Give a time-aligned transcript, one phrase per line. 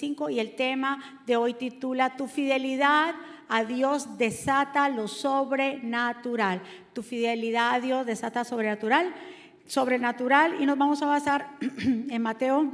[0.00, 3.16] y el tema de hoy titula Tu fidelidad
[3.48, 6.62] a Dios desata lo sobrenatural.
[6.92, 9.12] Tu fidelidad a Dios desata sobrenatural,
[9.66, 11.50] sobrenatural y nos vamos a basar
[11.82, 12.70] en Mateo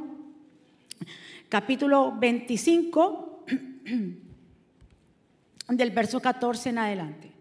[1.49, 3.47] capítulo 25
[5.69, 7.33] del verso 14 en adelante.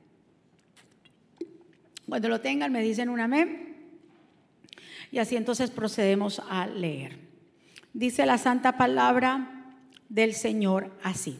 [2.08, 3.76] Cuando lo tengan me dicen un amén
[5.12, 7.20] y así entonces procedemos a leer.
[7.92, 9.60] Dice la santa palabra
[10.10, 11.38] del Señor así.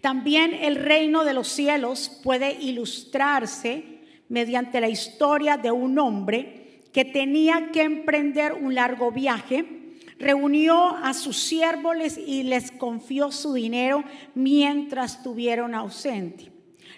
[0.00, 7.04] También el reino de los cielos puede ilustrarse mediante la historia de un hombre que
[7.04, 9.66] tenía que emprender un largo viaje,
[10.18, 14.02] reunió a sus siervos y les confió su dinero
[14.34, 16.48] mientras estuvieron ausentes.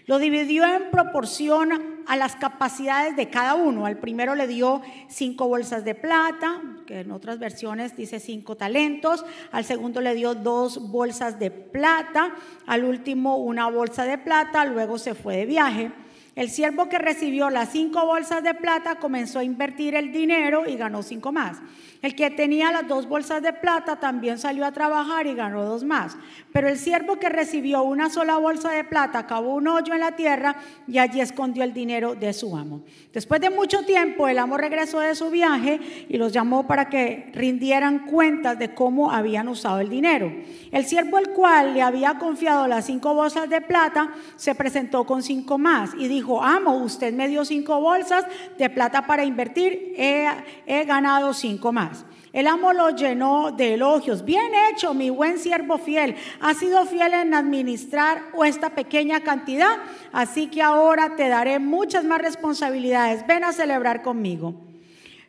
[0.06, 3.84] Lo dividió en proporción a las capacidades de cada uno.
[3.86, 9.24] Al primero le dio cinco bolsas de plata, que en otras versiones dice cinco talentos.
[9.52, 12.34] Al segundo le dio dos bolsas de plata.
[12.66, 14.64] Al último una bolsa de plata.
[14.64, 15.92] Luego se fue de viaje.
[16.34, 20.76] El siervo que recibió las cinco bolsas de plata comenzó a invertir el dinero y
[20.76, 21.58] ganó cinco más.
[22.00, 25.82] El que tenía las dos bolsas de plata también salió a trabajar y ganó dos
[25.82, 26.16] más.
[26.52, 30.12] Pero el siervo que recibió una sola bolsa de plata cavó un hoyo en la
[30.12, 32.82] tierra y allí escondió el dinero de su amo.
[33.12, 37.30] Después de mucho tiempo, el amo regresó de su viaje y los llamó para que
[37.34, 40.32] rindieran cuentas de cómo habían usado el dinero.
[40.70, 45.24] El siervo, al cual le había confiado las cinco bolsas de plata, se presentó con
[45.24, 48.24] cinco más y dijo, amo, usted me dio cinco bolsas
[48.56, 50.28] de plata para invertir, he,
[50.64, 51.87] he ganado cinco más.
[52.32, 54.24] El amo lo llenó de elogios.
[54.24, 56.14] Bien hecho, mi buen siervo fiel.
[56.40, 59.76] Ha sido fiel en administrar esta pequeña cantidad,
[60.12, 63.26] así que ahora te daré muchas más responsabilidades.
[63.26, 64.67] Ven a celebrar conmigo.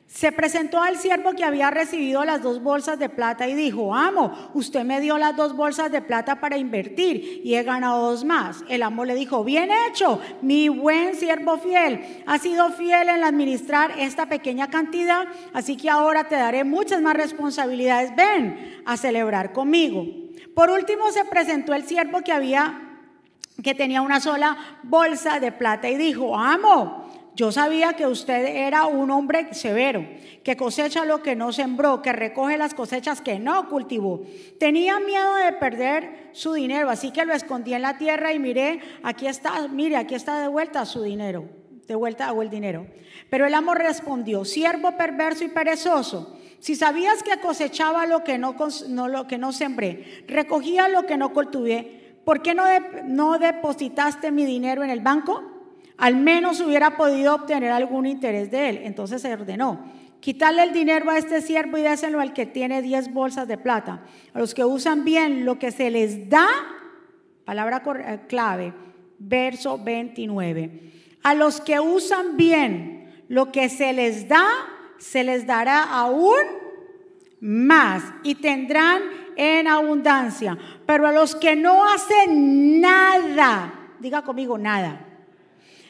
[0.09, 4.49] Se presentó al siervo que había recibido las dos bolsas de plata y dijo, amo,
[4.55, 8.63] usted me dio las dos bolsas de plata para invertir y he ganado dos más.
[8.69, 13.99] El amo le dijo, bien hecho, mi buen siervo fiel, ha sido fiel en administrar
[13.99, 18.15] esta pequeña cantidad, así que ahora te daré muchas más responsabilidades.
[18.15, 20.07] Ven a celebrar conmigo.
[20.55, 22.89] Por último se presentó el siervo que había
[23.61, 27.08] que tenía una sola bolsa de plata y dijo, amo,
[27.39, 30.05] yo sabía que usted era un hombre severo,
[30.43, 34.23] que cosecha lo que no sembró, que recoge las cosechas que no cultivó.
[34.59, 38.81] Tenía miedo de perder su dinero, así que lo escondí en la tierra y miré,
[39.03, 41.45] aquí está, mire, aquí está de vuelta su dinero,
[41.87, 42.87] de vuelta hago el dinero.
[43.29, 48.57] Pero el amo respondió, siervo perverso y perezoso, si sabías que cosechaba lo que no,
[49.07, 52.65] lo que no sembré, recogía lo que no cultivé, ¿por qué no,
[53.05, 55.48] no depositaste mi dinero en el banco?
[55.99, 58.79] Al menos hubiera podido obtener algún interés de él.
[58.83, 59.85] Entonces se ordenó,
[60.21, 64.03] quitarle el dinero a este siervo y dáselo al que tiene 10 bolsas de plata.
[64.33, 66.47] A los que usan bien lo que se les da,
[67.43, 68.73] palabra eh, clave,
[69.19, 70.93] verso 29.
[71.23, 74.45] A los que usan bien lo que se les da,
[74.97, 76.33] se les dará aún
[77.41, 79.01] más y tendrán
[79.35, 80.57] en abundancia.
[80.85, 85.07] Pero a los que no hacen nada, diga conmigo nada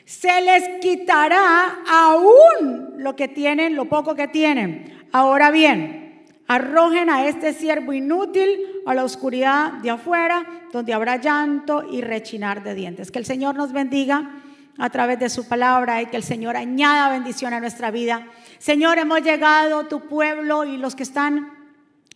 [0.09, 5.05] se les quitará aún lo que tienen, lo poco que tienen.
[5.11, 11.83] Ahora bien, arrojen a este siervo inútil a la oscuridad de afuera, donde habrá llanto
[11.91, 13.11] y rechinar de dientes.
[13.11, 14.31] Que el Señor nos bendiga
[14.79, 18.25] a través de su palabra y que el Señor añada bendición a nuestra vida.
[18.57, 21.51] Señor, hemos llegado, tu pueblo y los que están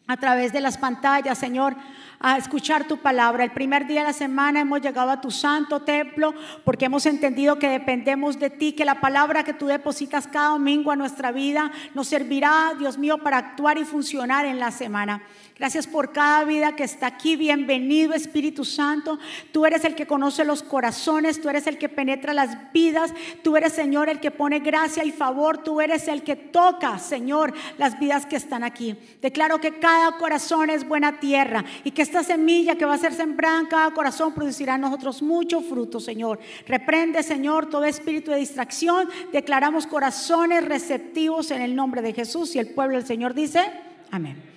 [0.07, 1.75] a través de las pantallas, Señor,
[2.23, 3.43] a escuchar tu palabra.
[3.43, 7.59] El primer día de la semana hemos llegado a tu santo templo porque hemos entendido
[7.59, 11.69] que dependemos de ti, que la palabra que tú depositas cada domingo a nuestra vida
[11.93, 15.21] nos servirá, Dios mío, para actuar y funcionar en la semana.
[15.59, 17.35] Gracias por cada vida que está aquí.
[17.35, 19.19] Bienvenido Espíritu Santo.
[19.51, 23.13] Tú eres el que conoce los corazones, tú eres el que penetra las vidas,
[23.43, 27.53] tú eres Señor el que pone gracia y favor, tú eres el que toca, Señor,
[27.77, 28.95] las vidas que están aquí.
[29.21, 33.11] Declaro que cada corazón es buena tierra y que esta semilla que va a ser
[33.11, 36.39] sembrada en cada corazón producirá en nosotros mucho fruto, Señor.
[36.67, 39.09] Reprende, Señor, todo espíritu de distracción.
[39.31, 43.63] Declaramos corazones receptivos en el nombre de Jesús y el pueblo del Señor dice,
[44.11, 44.52] amén.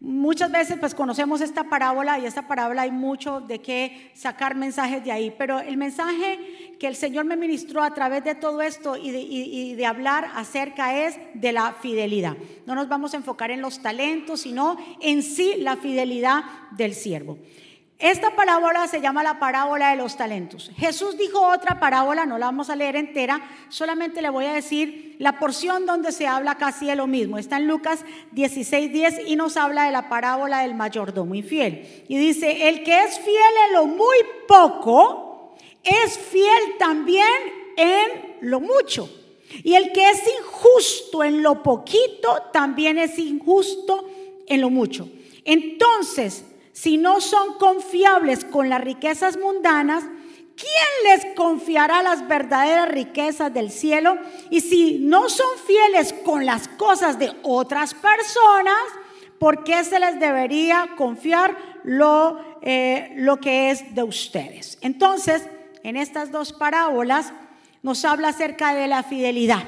[0.00, 5.04] Muchas veces pues conocemos esta parábola y esta parábola hay mucho de qué sacar mensajes
[5.04, 8.96] de ahí, pero el mensaje que el Señor me ministró a través de todo esto
[8.96, 12.36] y de, y de, hablar acerca es de la fidelidad.
[12.64, 17.36] No nos vamos a enfocar en los talentos, sino en sí la fidelidad del siervo.
[17.98, 20.70] Esta parábola se llama la parábola de los talentos.
[20.76, 23.40] Jesús dijo otra parábola, no la vamos a leer entera,
[23.70, 27.38] solamente le voy a decir la porción donde se habla casi de lo mismo.
[27.38, 32.04] Está en Lucas 16, 10 y nos habla de la parábola del mayordomo infiel.
[32.06, 37.26] Y dice, el que es fiel en lo muy poco, es fiel también
[37.76, 39.10] en lo mucho.
[39.64, 44.08] Y el que es injusto en lo poquito, también es injusto
[44.46, 45.08] en lo mucho.
[45.44, 46.44] Entonces,
[46.80, 50.04] si no son confiables con las riquezas mundanas,
[50.54, 54.16] ¿quién les confiará las verdaderas riquezas del cielo?
[54.48, 58.78] Y si no son fieles con las cosas de otras personas,
[59.40, 64.78] ¿por qué se les debería confiar lo, eh, lo que es de ustedes?
[64.80, 65.48] Entonces,
[65.82, 67.32] en estas dos parábolas
[67.82, 69.64] nos habla acerca de la fidelidad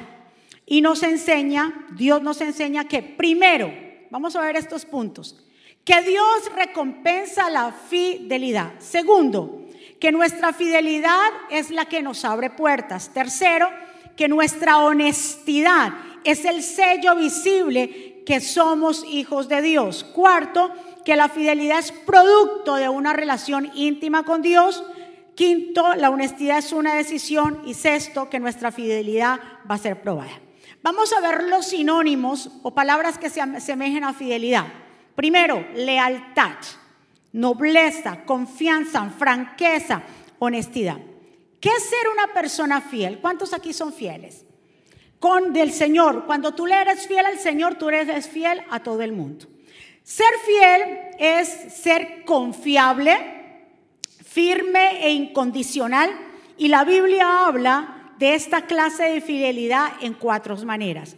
[0.65, 3.75] y nos enseña, Dios nos enseña que primero,
[4.11, 5.45] vamos a ver estos puntos,
[5.85, 8.73] que Dios recompensa la fidelidad.
[8.79, 9.67] Segundo,
[9.99, 13.13] que nuestra fidelidad es la que nos abre puertas.
[13.13, 13.69] Tercero,
[14.17, 15.93] que nuestra honestidad
[16.25, 20.05] es el sello visible que somos hijos de Dios.
[20.05, 20.73] Cuarto,
[21.05, 24.85] que la fidelidad es producto de una relación íntima con Dios.
[25.35, 27.63] Quinto, la honestidad es una decisión.
[27.65, 30.41] Y sexto, que nuestra fidelidad va a ser probada.
[30.83, 34.67] Vamos a ver los sinónimos o palabras que se asemejen a fidelidad.
[35.15, 36.57] Primero, lealtad,
[37.33, 40.03] nobleza, confianza, franqueza,
[40.39, 40.99] honestidad.
[41.61, 43.19] ¿Qué es ser una persona fiel?
[43.19, 44.45] ¿Cuántos aquí son fieles?
[45.19, 46.25] Con del Señor.
[46.27, 49.47] Cuando tú le eres fiel al Señor, tú eres fiel a todo el mundo.
[50.03, 53.17] Ser fiel es ser confiable,
[54.25, 56.11] firme e incondicional.
[56.57, 61.17] Y la Biblia habla de esta clase de fidelidad en cuatro maneras.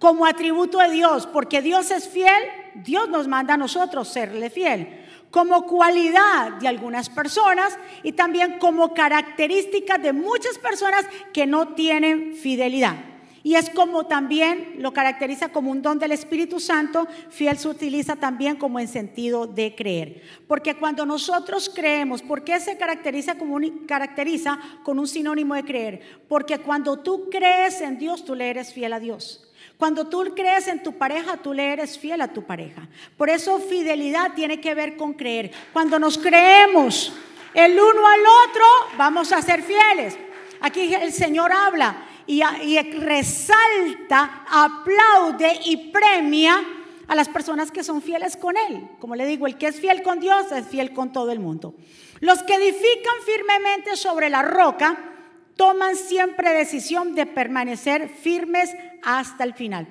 [0.00, 2.42] Como atributo de Dios, porque Dios es fiel,
[2.74, 8.94] Dios nos manda a nosotros serle fiel como cualidad de algunas personas y también como
[8.94, 12.94] característica de muchas personas que no tienen fidelidad.
[13.42, 18.16] Y es como también lo caracteriza como un don del Espíritu Santo, fiel se utiliza
[18.16, 20.22] también como en sentido de creer.
[20.48, 26.00] Porque cuando nosotros creemos, ¿por qué se caracteriza, como caracteriza con un sinónimo de creer?
[26.26, 29.43] Porque cuando tú crees en Dios, tú le eres fiel a Dios.
[29.78, 32.88] Cuando tú crees en tu pareja, tú le eres fiel a tu pareja.
[33.16, 35.50] Por eso fidelidad tiene que ver con creer.
[35.72, 37.12] Cuando nos creemos
[37.52, 38.64] el uno al otro,
[38.96, 40.16] vamos a ser fieles.
[40.60, 42.42] Aquí el Señor habla y,
[43.00, 46.64] resalta, aplaude y premia
[47.06, 48.88] a las personas que son fieles con Él.
[48.98, 51.74] Como le digo, el que es fiel con Dios es fiel con todo el mundo.
[52.20, 55.10] Los que edifican firmemente sobre la roca,
[55.56, 58.74] toman siempre decisión de permanecer firmes
[59.04, 59.88] hasta el final.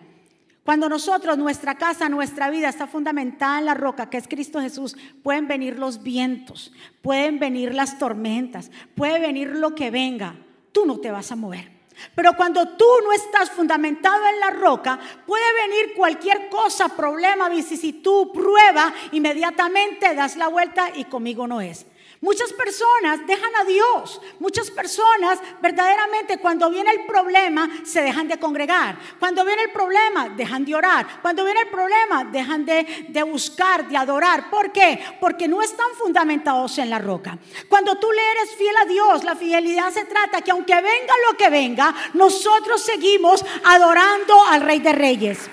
[0.64, 4.96] Cuando nosotros, nuestra casa, nuestra vida está fundamentada en la roca, que es Cristo Jesús,
[5.22, 6.72] pueden venir los vientos,
[7.02, 10.36] pueden venir las tormentas, puede venir lo que venga,
[10.72, 11.74] tú no te vas a mover.
[12.16, 18.32] Pero cuando tú no estás fundamentado en la roca, puede venir cualquier cosa, problema, vicisitud,
[18.32, 21.86] prueba, inmediatamente das la vuelta y conmigo no es.
[22.24, 24.22] Muchas personas dejan a Dios.
[24.40, 28.98] Muchas personas verdaderamente cuando viene el problema se dejan de congregar.
[29.20, 31.06] Cuando viene el problema dejan de orar.
[31.22, 34.50] Cuando viene el problema dejan de, de buscar, de adorar.
[34.50, 35.04] ¿Por qué?
[35.20, 37.38] Porque no están fundamentados en la roca.
[37.68, 41.36] Cuando tú le eres fiel a Dios, la fidelidad se trata que aunque venga lo
[41.36, 45.50] que venga, nosotros seguimos adorando al Rey de Reyes.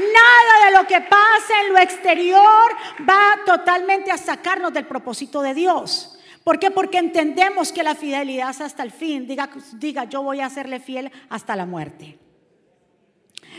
[0.00, 2.76] Nada de lo que pase en lo exterior
[3.08, 6.18] va totalmente a sacarnos del propósito de Dios.
[6.42, 6.70] ¿Por qué?
[6.70, 9.26] Porque entendemos que la fidelidad es hasta el fin.
[9.26, 12.18] Diga, diga, yo voy a serle fiel hasta la muerte.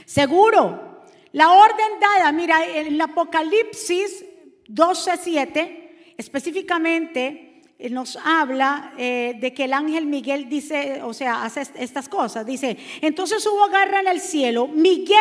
[0.06, 4.26] Seguro, la orden dada, mira, en el Apocalipsis
[4.68, 7.51] 12:7, específicamente
[7.90, 12.46] nos habla eh, de que el ángel Miguel dice, o sea, hace estas cosas.
[12.46, 14.68] Dice, entonces hubo guerra en el cielo.
[14.68, 15.18] Miguel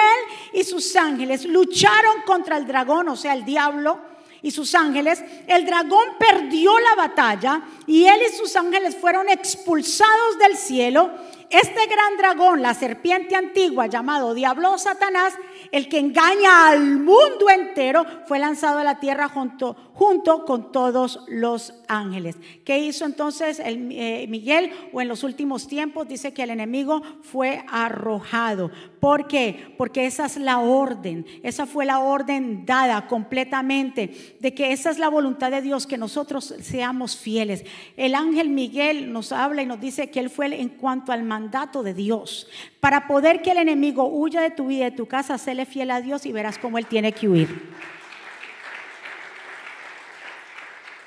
[0.53, 4.01] y sus ángeles lucharon contra el dragón, o sea, el diablo
[4.43, 5.23] y sus ángeles.
[5.47, 11.11] El dragón perdió la batalla y él y sus ángeles fueron expulsados del cielo.
[11.49, 15.35] Este gran dragón, la serpiente antigua llamado Diablo Satanás,
[15.73, 21.25] el que engaña al mundo entero, fue lanzado a la tierra junto, junto con todos
[21.29, 22.37] los ángeles.
[22.65, 24.73] ¿Qué hizo entonces el, eh, Miguel?
[24.93, 28.71] O en los últimos tiempos dice que el enemigo fue arrojado.
[29.01, 29.75] ¿Por qué?
[29.79, 34.99] Porque esa es la orden, esa fue la orden dada completamente, de que esa es
[34.99, 37.65] la voluntad de Dios, que nosotros seamos fieles.
[37.97, 41.83] El ángel Miguel nos habla y nos dice que él fue en cuanto al mandato
[41.83, 42.49] de Dios.
[42.81, 46.27] Para poder que el enemigo huya de tu vida, de tu casa, fiel a Dios
[46.27, 47.49] y verás cómo él tiene que huir.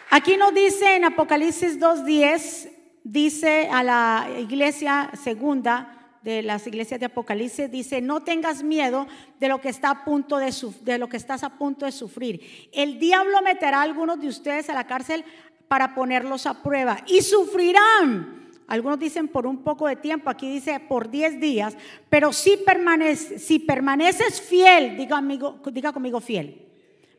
[0.09, 2.69] Aquí nos dice en Apocalipsis 2.10,
[3.03, 9.07] dice a la iglesia segunda de las iglesias de Apocalipsis, dice, no tengas miedo
[9.39, 12.69] de lo que está a punto de, de lo que estás a punto de sufrir.
[12.71, 15.25] El diablo meterá a algunos de ustedes a la cárcel
[15.67, 18.42] para ponerlos a prueba y sufrirán.
[18.73, 21.77] Algunos dicen por un poco de tiempo, aquí dice por 10 días,
[22.09, 26.59] pero si, permaneces, si permaneces fiel, diga, amigo, diga conmigo fiel.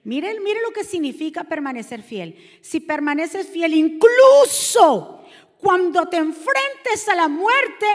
[0.02, 2.36] Mire, mire lo que significa permanecer fiel.
[2.60, 5.24] Si permaneces fiel, incluso
[5.58, 7.86] cuando te enfrentes a la muerte,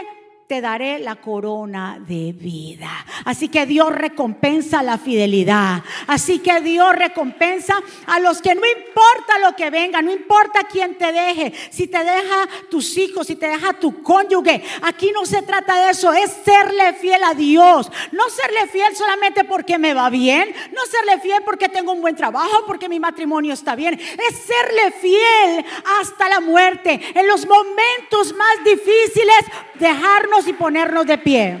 [0.50, 2.90] te daré la corona de vida.
[3.24, 5.84] Así que Dios recompensa la fidelidad.
[6.08, 10.98] Así que Dios recompensa a los que no importa lo que venga, no importa quién
[10.98, 14.60] te deje, si te deja tus hijos, si te deja tu cónyuge.
[14.82, 17.88] Aquí no se trata de eso, es serle fiel a Dios.
[18.10, 22.16] No serle fiel solamente porque me va bien, no serle fiel porque tengo un buen
[22.16, 23.94] trabajo, porque mi matrimonio está bien.
[23.94, 25.64] Es serle fiel
[26.00, 27.00] hasta la muerte.
[27.14, 29.44] En los momentos más difíciles,
[29.78, 31.58] dejarnos y ponernos de pie.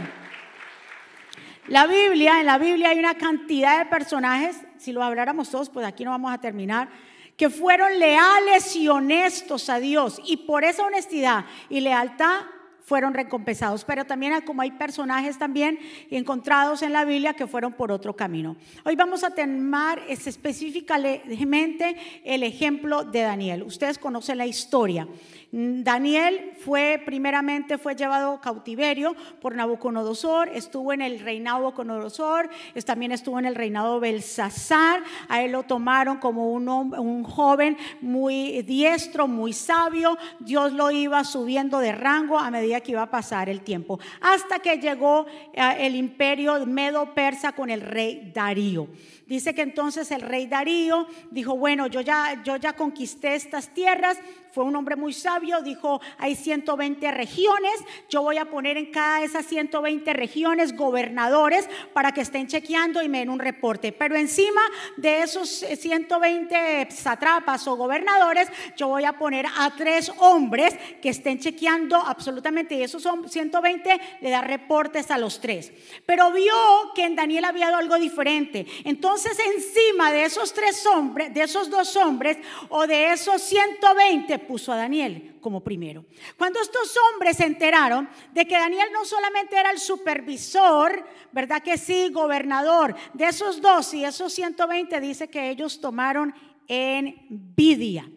[1.68, 5.86] La Biblia, en la Biblia hay una cantidad de personajes, si lo habláramos todos, pues
[5.86, 6.88] aquí no vamos a terminar,
[7.36, 12.42] que fueron leales y honestos a Dios y por esa honestidad y lealtad
[12.90, 13.84] fueron recompensados.
[13.84, 15.78] Pero también como hay personajes también
[16.10, 18.56] encontrados en la Biblia que fueron por otro camino.
[18.84, 23.62] Hoy vamos a tomar específicamente el ejemplo de Daniel.
[23.62, 25.06] Ustedes conocen la historia.
[25.52, 32.48] Daniel fue primeramente fue llevado cautiverio por Nabucodonosor, estuvo en el reinado Nabucodonosor,
[32.84, 38.62] también estuvo en el reinado Belsasar, a él lo tomaron como un, un joven muy
[38.62, 43.48] diestro, muy sabio, Dios lo iba subiendo de rango a medida que iba a pasar
[43.48, 48.88] el tiempo, hasta que llegó eh, el imperio medo-persa con el rey Darío.
[49.26, 54.18] Dice que entonces el rey Darío dijo, bueno, ya, yo ya conquisté estas tierras,
[54.52, 57.72] fue un hombre muy sabio, dijo, hay 120 regiones,
[58.08, 63.02] yo voy a poner en cada de esas 120 regiones gobernadores para que estén chequeando
[63.02, 63.92] y me den un reporte.
[63.92, 64.60] Pero encima
[64.96, 71.38] de esos 120 satrapas o gobernadores, yo voy a poner a tres hombres que estén
[71.38, 75.72] chequeando absolutamente, y esos 120 le da reportes a los tres.
[76.06, 76.54] Pero vio
[76.94, 78.66] que en Daniel había algo diferente.
[78.84, 82.38] Entonces encima de esos tres hombres, de esos dos hombres
[82.68, 86.04] o de esos 120, puso a Daniel como primero.
[86.36, 91.78] Cuando estos hombres se enteraron de que Daniel no solamente era el supervisor, ¿verdad que
[91.78, 92.10] sí?
[92.10, 96.34] Gobernador de esos dos y esos 120, dice que ellos tomaron
[96.68, 98.08] envidia.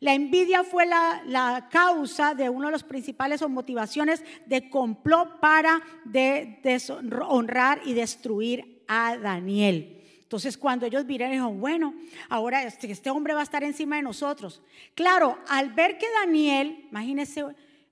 [0.00, 5.40] La envidia fue la, la, causa de uno de los principales o motivaciones de complot
[5.40, 9.93] para deshonrar y destruir a Daniel.
[10.24, 11.94] Entonces cuando ellos vieron, dijeron, bueno,
[12.28, 14.62] ahora este, este, hombre va a estar encima de nosotros.
[14.94, 17.44] Claro, al ver que Daniel, imagínense,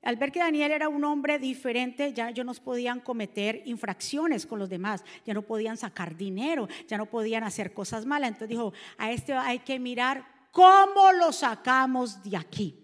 [0.02, 4.58] al ver que Daniel era un hombre diferente, ya ellos no podían cometer infracciones con
[4.58, 8.30] los demás, ya no podían sacar dinero, ya no podían hacer cosas malas.
[8.30, 12.78] Entonces dijo, a este hay que mirar cómo lo sacamos de aquí.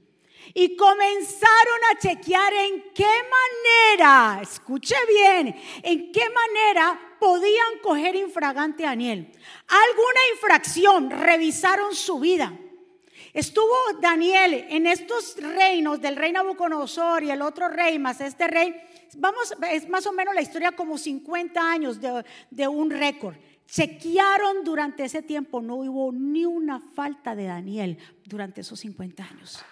[0.55, 8.85] Y comenzaron a chequear en qué manera, escuche bien, en qué manera podían coger infragante
[8.85, 9.31] a Daniel.
[9.67, 12.53] Alguna infracción, revisaron su vida.
[13.33, 18.75] Estuvo Daniel en estos reinos del rey Nabucodonosor y el otro rey más este rey.
[19.17, 23.37] Vamos, es más o menos la historia como 50 años de, de un récord.
[23.67, 29.63] Chequearon durante ese tiempo, no hubo ni una falta de Daniel durante esos 50 años.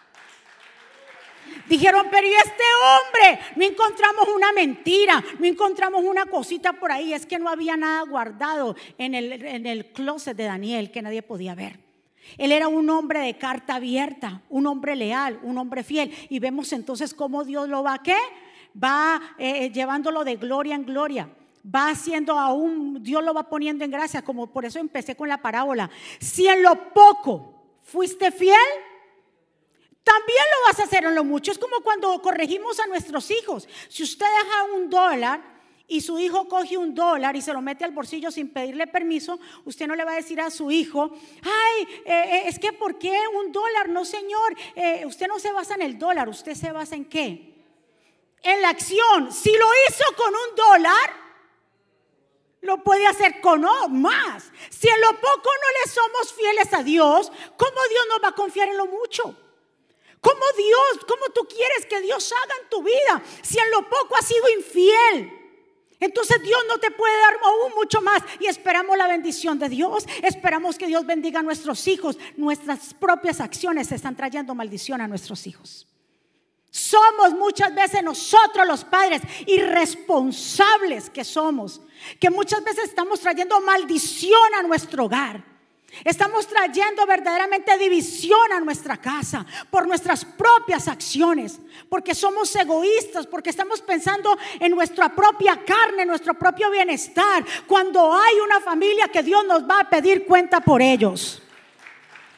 [1.68, 3.40] Dijeron, pero ¿y este hombre?
[3.56, 7.12] No encontramos una mentira, no encontramos una cosita por ahí.
[7.12, 11.22] Es que no había nada guardado en el, en el closet de Daniel que nadie
[11.22, 11.86] podía ver.
[12.38, 16.12] Él era un hombre de carta abierta, un hombre leal, un hombre fiel.
[16.28, 18.16] Y vemos entonces cómo Dios lo va, ¿qué?
[18.82, 21.28] Va eh, llevándolo de gloria en gloria.
[21.74, 25.42] Va haciendo aún, Dios lo va poniendo en gracia, como por eso empecé con la
[25.42, 25.90] parábola.
[26.20, 28.56] Si en lo poco fuiste fiel,
[30.06, 31.50] también lo vas a hacer en lo mucho.
[31.50, 33.68] Es como cuando corregimos a nuestros hijos.
[33.88, 35.42] Si usted deja un dólar
[35.88, 39.40] y su hijo coge un dólar y se lo mete al bolsillo sin pedirle permiso,
[39.64, 41.10] usted no le va a decir a su hijo,
[41.42, 43.88] ay, eh, eh, es que ¿por qué un dólar?
[43.88, 47.52] No, señor, eh, usted no se basa en el dólar, usted se basa en qué?
[48.44, 49.32] En la acción.
[49.32, 51.16] Si lo hizo con un dólar,
[52.60, 53.60] lo puede hacer con
[53.90, 54.52] más.
[54.70, 58.36] Si en lo poco no le somos fieles a Dios, ¿cómo Dios nos va a
[58.36, 59.36] confiar en lo mucho?
[60.20, 64.16] ¿Cómo Dios, cómo tú quieres que Dios haga en tu vida si en lo poco
[64.16, 65.32] has sido infiel?
[65.98, 70.06] Entonces Dios no te puede dar aún mucho más y esperamos la bendición de Dios.
[70.22, 72.18] Esperamos que Dios bendiga a nuestros hijos.
[72.36, 75.86] Nuestras propias acciones están trayendo maldición a nuestros hijos.
[76.70, 81.80] Somos muchas veces nosotros los padres irresponsables que somos,
[82.20, 85.55] que muchas veces estamos trayendo maldición a nuestro hogar.
[86.04, 93.50] Estamos trayendo verdaderamente división a nuestra casa por nuestras propias acciones, porque somos egoístas, porque
[93.50, 99.22] estamos pensando en nuestra propia carne, en nuestro propio bienestar, cuando hay una familia que
[99.22, 101.42] Dios nos va a pedir cuenta por ellos.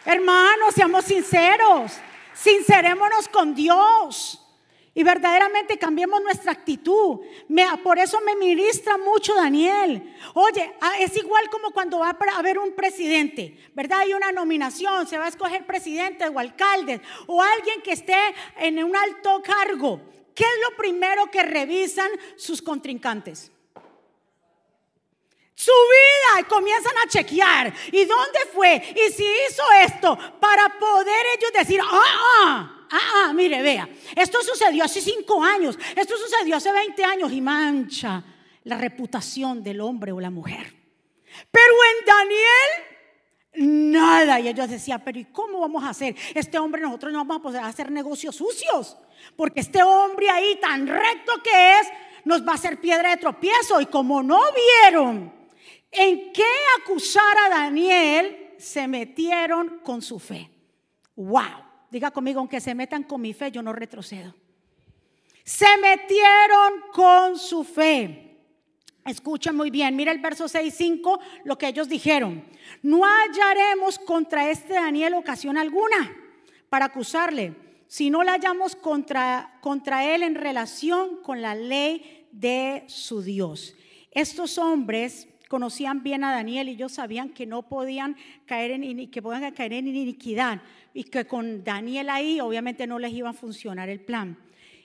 [0.05, 1.93] Hermanos, seamos sinceros,
[2.35, 4.41] sincerémonos con Dios.
[4.99, 7.21] Y verdaderamente cambiemos nuestra actitud.
[7.85, 10.13] por eso me ministra mucho Daniel.
[10.35, 14.01] Oye, ah, es igual como cuando va a haber un presidente, ¿verdad?
[14.01, 18.19] Hay una nominación, se va a escoger presidente o alcalde o alguien que esté
[18.57, 20.01] en un alto cargo.
[20.35, 23.53] ¿Qué es lo primero que revisan sus contrincantes?
[25.55, 27.73] Su vida comienzan a chequear.
[27.93, 28.83] ¿Y dónde fue?
[28.97, 30.19] ¿Y si hizo esto?
[30.41, 35.79] Para poder ellos decir, ah, ah ah, ah, mire, vea, esto sucedió hace cinco años,
[35.97, 38.23] esto sucedió hace 20 años y mancha
[38.65, 40.75] la reputación del hombre o la mujer.
[41.51, 44.41] Pero en Daniel, nada.
[44.41, 46.15] Y ellos decían, pero ¿y cómo vamos a hacer?
[46.35, 48.97] Este hombre, nosotros no vamos a poder hacer negocios sucios,
[49.37, 51.89] porque este hombre ahí tan recto que es,
[52.25, 53.81] nos va a hacer piedra de tropiezo.
[53.81, 55.33] Y como no vieron
[55.91, 56.45] en qué
[56.83, 60.51] acusar a Daniel, se metieron con su fe.
[61.17, 61.68] ¡Wow!
[61.91, 64.35] Diga conmigo, aunque se metan con mi fe, yo no retrocedo.
[65.45, 68.37] Se metieron con su fe.
[69.05, 72.45] Escuchen muy bien, mira el verso 6 5, lo que ellos dijeron.
[72.83, 76.15] No hallaremos contra este Daniel ocasión alguna
[76.69, 77.55] para acusarle,
[77.87, 83.75] si no la hallamos contra, contra él en relación con la ley de su Dios.
[84.11, 89.23] Estos hombres conocían bien a Daniel y ellos sabían que no podían caer en, que
[89.23, 90.63] podían caer en iniquidad
[90.95, 94.39] y que con Daniel ahí obviamente no les iba a funcionar el plan.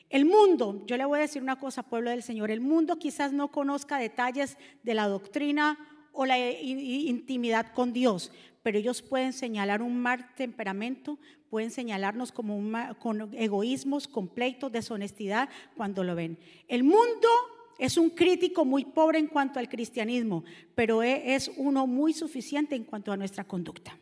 [0.10, 3.34] El mundo, yo le voy a decir una cosa, pueblo del Señor, el mundo quizás
[3.34, 5.77] no conozca detalles de la doctrina
[6.12, 11.17] o la intimidad con Dios, pero ellos pueden señalar un mal temperamento,
[11.50, 16.38] pueden señalarnos como un, con egoísmos, completos, deshonestidad cuando lo ven.
[16.67, 17.28] El mundo
[17.77, 20.43] es un crítico muy pobre en cuanto al cristianismo,
[20.75, 23.97] pero e, es uno muy suficiente en cuanto a nuestra conducta.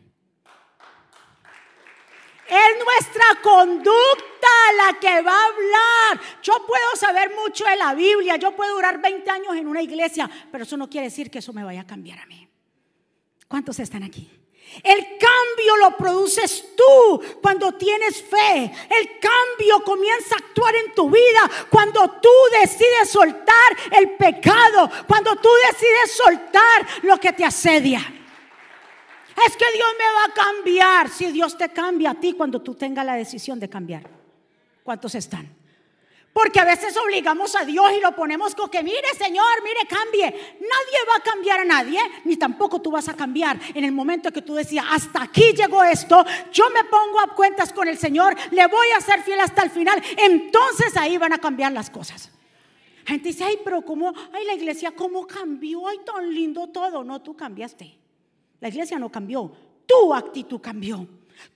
[2.47, 6.25] Es nuestra conducta la que va a hablar.
[6.43, 10.29] Yo puedo saber mucho de la Biblia, yo puedo durar 20 años en una iglesia,
[10.51, 12.47] pero eso no quiere decir que eso me vaya a cambiar a mí.
[13.47, 14.40] ¿Cuántos están aquí?
[14.83, 18.71] El cambio lo produces tú cuando tienes fe.
[18.89, 22.29] El cambio comienza a actuar en tu vida cuando tú
[22.61, 27.99] decides soltar el pecado, cuando tú decides soltar lo que te asedia.
[29.47, 31.09] Es que Dios me va a cambiar.
[31.09, 34.03] Si Dios te cambia a ti cuando tú tengas la decisión de cambiar.
[34.83, 35.60] ¿Cuántos están?
[36.33, 40.25] Porque a veces obligamos a Dios y lo ponemos con que, mire Señor, mire, cambie.
[40.25, 44.31] Nadie va a cambiar a nadie, ni tampoco tú vas a cambiar en el momento
[44.31, 48.35] que tú decías, hasta aquí llegó esto, yo me pongo a cuentas con el Señor,
[48.51, 50.01] le voy a ser fiel hasta el final.
[50.17, 52.31] Entonces ahí van a cambiar las cosas.
[53.05, 54.13] Gente dice, ay, pero ¿cómo?
[54.31, 55.87] Ay, la iglesia, ¿cómo cambió?
[55.87, 57.03] Ay, tan lindo todo.
[57.03, 57.97] No, tú cambiaste.
[58.61, 59.51] La iglesia no cambió,
[59.85, 61.07] tu actitud cambió.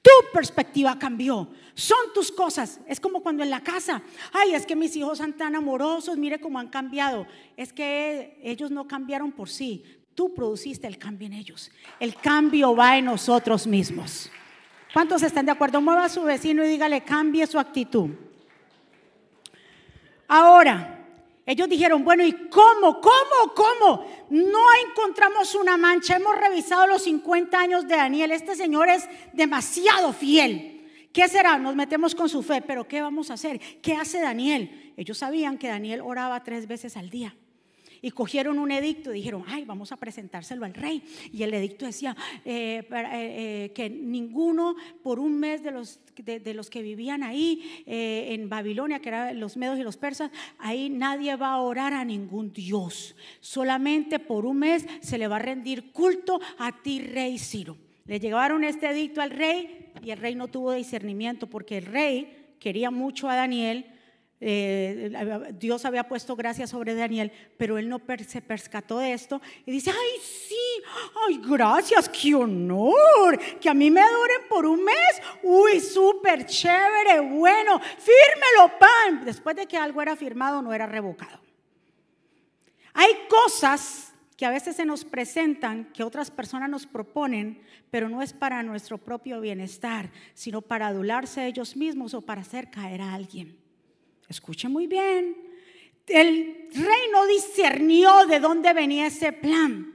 [0.02, 1.50] Tu perspectiva cambió.
[1.74, 2.80] Son tus cosas.
[2.88, 4.02] Es como cuando en la casa,
[4.34, 7.28] ay, es que mis hijos son tan amorosos, mire cómo han cambiado.
[7.58, 9.84] Es que ellos no cambiaron por sí.
[10.14, 11.72] Tú produciste el cambio en ellos.
[12.00, 14.32] El cambio va en nosotros mismos.
[14.94, 15.82] ¿Cuántos están de acuerdo?
[15.82, 18.12] Mueva a su vecino y dígale, cambie su actitud.
[20.28, 20.95] Ahora,
[21.46, 23.00] ellos dijeron, bueno, ¿y cómo?
[23.00, 23.54] ¿Cómo?
[23.56, 24.06] ¿Cómo?
[24.30, 26.16] No encontramos una mancha.
[26.16, 28.32] Hemos revisado los 50 años de Daniel.
[28.32, 30.72] Este señor es demasiado fiel.
[31.14, 31.58] ¿Qué será?
[31.58, 33.60] Nos metemos con su fe, pero ¿qué vamos a hacer?
[33.82, 34.94] ¿Qué hace Daniel?
[34.98, 37.36] Ellos sabían que Daniel oraba tres veces al día
[38.06, 41.02] y cogieron un edicto y dijeron, ay, vamos a presentárselo al rey.
[41.34, 42.16] Y el edicto decía
[42.46, 47.84] eh, eh, eh, que ninguno por un mes de los, de, los que vivían ahí
[47.88, 52.06] en Babilonia, que eran los medos y los persas, ahí nadie va a orar a
[52.06, 53.16] ningún Dios.
[53.40, 57.76] Solamente por un mes se le va a rendir culto a ti, rey Ciro.
[58.06, 62.54] Le llevaron este edicto al rey y el rey no tuvo discernimiento porque el rey
[62.60, 63.88] quería mucho a Daniel
[64.42, 69.72] eh, Dios había puesto gracia sobre Daniel, pero él no se percató de esto y
[69.72, 70.84] dice, ay sí,
[71.28, 77.22] ay gracias, qué honor, que a mí me adoren por un mes, uy, súper chévere,
[77.22, 79.26] bueno, fírmelo, pan.
[79.26, 81.40] Después de que algo era firmado, no era revocado.
[82.94, 88.22] Hay cosas que a veces se nos presentan, que otras personas nos proponen, pero no
[88.22, 93.02] es para nuestro propio bienestar, sino para adularse a ellos mismos o para hacer caer
[93.02, 93.65] a alguien.
[94.28, 95.36] Escuche muy bien.
[96.08, 99.94] El rey no discernió de dónde venía ese plan.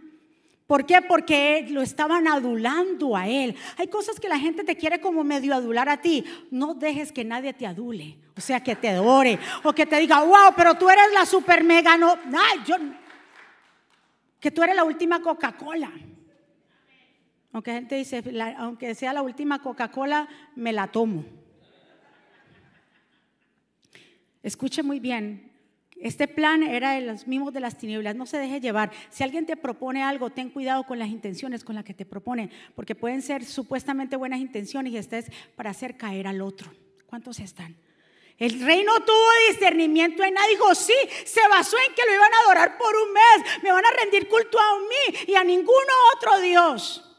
[0.66, 1.02] ¿Por qué?
[1.02, 3.56] Porque lo estaban adulando a él.
[3.76, 6.24] Hay cosas que la gente te quiere como medio adular a ti.
[6.52, 8.16] No dejes que nadie te adule.
[8.36, 9.36] O sea, que te adore.
[9.64, 11.96] O que te diga, wow, pero tú eres la super mega.
[11.96, 12.76] No, ay, yo.
[14.38, 15.90] Que tú eres la última Coca-Cola.
[17.52, 18.22] Aunque gente dice,
[18.56, 21.24] aunque sea la última Coca-Cola, me la tomo.
[24.42, 25.50] Escuche muy bien,
[26.00, 28.16] este plan era de los mismos de las tinieblas.
[28.16, 28.90] No se deje llevar.
[29.10, 32.50] Si alguien te propone algo, ten cuidado con las intenciones con las que te proponen,
[32.74, 35.26] porque pueden ser supuestamente buenas intenciones y estés
[35.56, 36.72] para hacer caer al otro.
[37.06, 37.76] ¿Cuántos están?
[38.38, 40.46] El rey no tuvo discernimiento en nada.
[40.48, 40.94] Dijo, sí,
[41.26, 43.62] se basó en que lo iban a adorar por un mes.
[43.62, 47.18] Me van a rendir culto a mí y a ninguno otro Dios.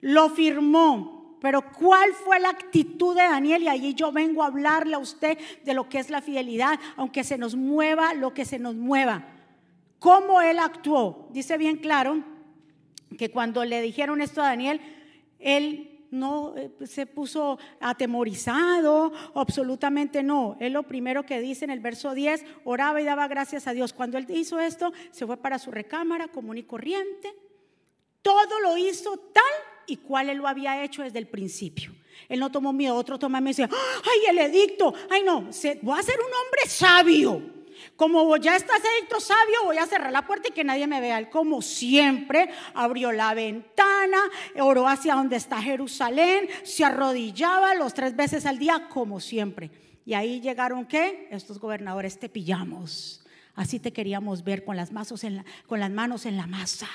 [0.00, 1.23] Lo firmó.
[1.44, 3.64] Pero ¿cuál fue la actitud de Daniel?
[3.64, 7.22] Y allí yo vengo a hablarle a usted de lo que es la fidelidad, aunque
[7.22, 9.26] se nos mueva lo que se nos mueva.
[9.98, 11.28] ¿Cómo él actuó?
[11.32, 12.24] Dice bien claro
[13.18, 14.80] que cuando le dijeron esto a Daniel,
[15.38, 20.56] él no eh, se puso atemorizado, absolutamente no.
[20.60, 23.92] Él lo primero que dice en el verso 10, oraba y daba gracias a Dios.
[23.92, 27.34] Cuando él hizo esto, se fue para su recámara común y corriente.
[28.22, 31.92] Todo lo hizo tal y cuál él lo había hecho desde el principio.
[32.28, 33.70] Él no tomó miedo, otro tomó miedo y decía,
[34.04, 35.48] ay, el edicto, ay no,
[35.82, 37.54] voy a ser un hombre sabio.
[37.96, 41.18] Como ya estás edicto sabio, voy a cerrar la puerta y que nadie me vea.
[41.18, 44.18] Él, como siempre, abrió la ventana,
[44.60, 49.70] oró hacia donde está Jerusalén, se arrodillaba los tres veces al día, como siempre.
[50.06, 51.28] Y ahí llegaron, ¿qué?
[51.30, 53.24] Estos gobernadores te pillamos.
[53.54, 54.90] Así te queríamos ver con las,
[55.22, 56.88] en con las manos en la masa.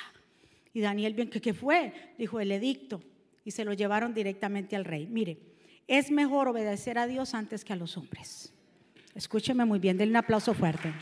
[0.73, 1.93] Y Daniel, bien, ¿qué, fue?
[2.17, 3.01] Dijo el edicto.
[3.43, 5.07] Y se lo llevaron directamente al rey.
[5.07, 5.39] Mire,
[5.87, 8.53] es mejor obedecer a Dios antes que a los hombres.
[9.15, 10.93] Escúcheme muy bien, denle un aplauso fuerte.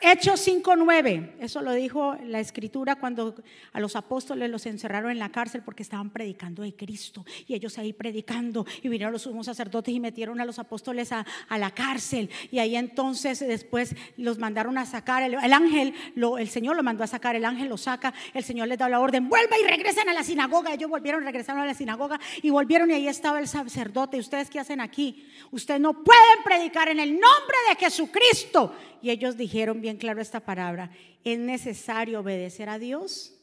[0.00, 3.34] Hechos 5.9, eso lo dijo la escritura cuando
[3.72, 7.24] a los apóstoles los encerraron en la cárcel porque estaban predicando de Cristo.
[7.46, 8.66] Y ellos ahí predicando.
[8.82, 11.24] Y vinieron los sumos sacerdotes y metieron a los apóstoles a,
[11.56, 12.30] la cárcel.
[12.50, 17.02] Y ahí entonces después los mandaron a sacar, el, ángel, lo, el Señor lo mandó
[17.02, 20.08] a sacar, el ángel lo saca, el Señor les da la orden, vuelva y regresen
[20.08, 23.48] a la sinagoga, ellos volvieron, regresaron a la sinagoga y volvieron y ahí estaba el
[23.48, 25.26] sacerdote, ¿ustedes qué hacen aquí?
[25.50, 28.74] Ustedes no pueden predicar en el nombre de Jesucristo.
[29.02, 30.90] Y ellos dijeron bien claro esta palabra,
[31.24, 33.36] es necesario obedecer a Dios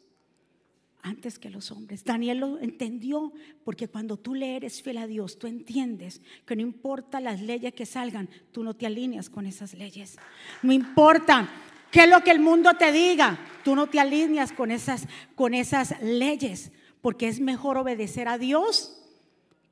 [1.04, 2.04] antes que los hombres.
[2.04, 6.62] Daniel lo entendió porque cuando tú le eres fiel a Dios, tú entiendes que no
[6.62, 10.18] importa las leyes que salgan, tú no te alineas con esas leyes.
[10.62, 11.50] No importa
[11.92, 15.54] qué es lo que el mundo te diga, tú no te alineas con esas, con
[15.54, 18.98] esas leyes, porque es mejor obedecer a Dios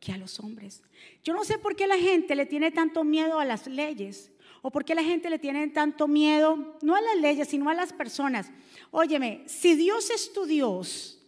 [0.01, 0.83] que a los hombres.
[1.23, 4.30] Yo no sé por qué la gente le tiene tanto miedo a las leyes.
[4.61, 6.77] ¿O por qué la gente le tiene tanto miedo?
[6.81, 8.51] No a las leyes, sino a las personas.
[8.91, 11.19] Óyeme, si Dios es tu Dios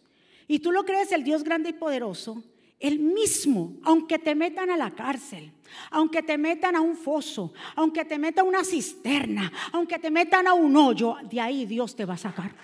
[0.46, 2.42] y tú lo crees el Dios grande y poderoso,
[2.78, 5.52] el mismo, aunque te metan a la cárcel,
[5.90, 10.46] aunque te metan a un foso, aunque te metan a una cisterna, aunque te metan
[10.46, 12.54] a un hoyo, de ahí Dios te va a sacar.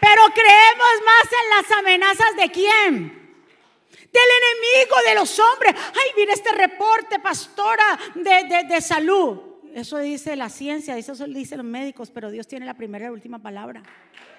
[0.00, 3.23] Pero creemos más en las amenazas de quién?
[4.14, 5.74] Del enemigo, de los hombres.
[5.74, 9.40] Ay, mira este reporte, pastora, de, salud.
[9.74, 13.12] Eso dice la ciencia, eso dice los médicos, pero Dios tiene la primera y la
[13.12, 13.82] última palabra.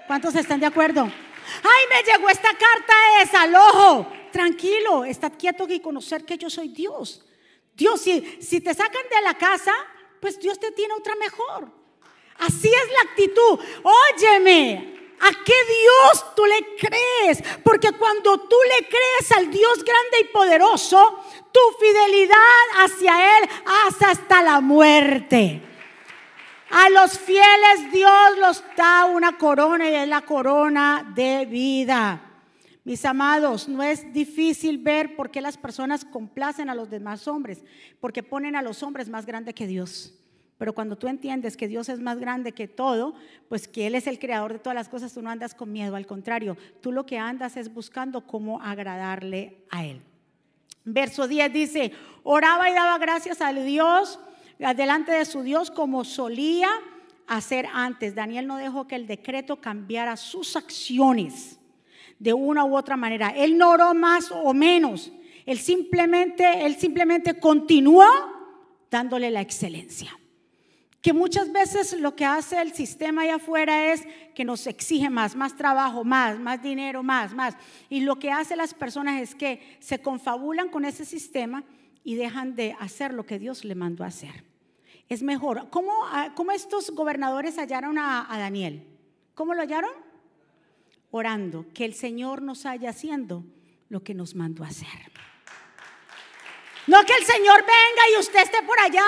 [0.08, 1.04] ¿Cuántos están de acuerdo?
[1.04, 4.08] Ay, me llegó esta carta de desalojo.
[4.32, 7.26] Tranquilo, está quieto y conocer que yo soy Dios.
[7.74, 9.74] Dios, si, si te sacan de la casa,
[10.22, 11.70] pues Dios te tiene otra mejor.
[12.40, 13.60] Así es la actitud.
[13.84, 17.44] Óyeme, ¿A qué Dios tú le crees?
[17.64, 22.36] Porque cuando tú le crees al Dios grande y poderoso, tu fidelidad
[22.78, 23.50] hacia Él
[23.88, 25.62] hace hasta la muerte.
[26.70, 32.22] A los fieles Dios los da una corona y es la corona de vida.
[32.84, 37.64] Mis amados, no es difícil ver por qué las personas complacen a los demás hombres,
[38.00, 40.14] porque ponen a los hombres más grandes que Dios.
[40.58, 43.14] Pero cuando tú entiendes que Dios es más grande que todo,
[43.50, 45.96] pues que Él es el creador de todas las cosas, tú no andas con miedo,
[45.96, 50.02] al contrario, tú lo que andas es buscando cómo agradarle a Él.
[50.86, 51.92] Verso 10 dice,
[52.24, 54.20] oraba y daba gracias a Dios,
[54.78, 56.70] delante de su Dios, como solía
[57.28, 58.16] hacer antes.
[58.16, 61.60] Daniel no dejó que el decreto cambiara sus acciones
[62.20, 63.30] de una u otra manera.
[63.30, 65.12] Él no oró más o menos.
[65.46, 68.06] Él simplemente, él simplemente continuó
[68.90, 70.18] dándole la excelencia.
[71.06, 75.36] Que muchas veces lo que hace el sistema allá afuera es que nos exige más,
[75.36, 77.56] más trabajo, más, más dinero, más, más.
[77.92, 81.64] Y lo que hace las personas es que se confabulan con ese sistema
[82.04, 84.46] y dejan de hacer lo que Dios le mandó a hacer.
[85.08, 85.70] Es mejor.
[85.70, 88.84] ¿Cómo, ah, estos gobernadores hallaron a, a Daniel?
[89.36, 89.92] ¿Cómo lo hallaron?
[91.12, 93.44] Orando, que el Señor nos haya haciendo
[93.90, 94.90] lo que nos mandó a hacer.
[96.88, 99.04] No que el Señor venga y usted esté por allá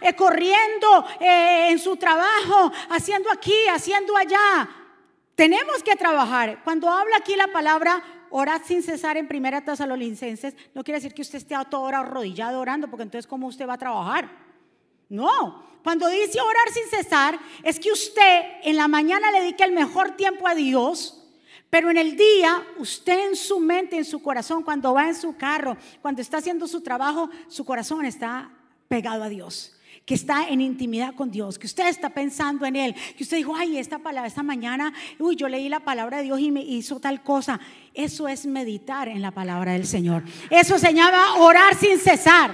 [0.00, 4.68] eh, corriendo eh, en su trabajo, haciendo aquí, haciendo allá.
[5.34, 6.62] Tenemos que trabajar.
[6.64, 11.22] Cuando habla aquí la palabra orad sin cesar en primera Tesalonicenses, no quiere decir que
[11.22, 14.28] usted esté a toda hora arrodillado orando, porque entonces ¿cómo usted va a trabajar?
[15.08, 19.72] No, cuando dice orar sin cesar, es que usted en la mañana le dedique el
[19.72, 21.23] mejor tiempo a Dios
[21.74, 25.36] pero en el día, usted en su mente, en su corazón, cuando va en su
[25.36, 28.48] carro, cuando está haciendo su trabajo, su corazón está
[28.86, 29.74] pegado a Dios
[30.06, 33.56] que está en intimidad con Dios, que usted está pensando en Él, que usted dijo,
[33.56, 37.00] ay, esta palabra, esta mañana, uy, yo leí la palabra de Dios y me hizo
[37.00, 37.58] tal cosa.
[37.92, 40.22] Eso es meditar en la palabra del Señor.
[40.50, 42.52] Eso se llama orar sin cesar.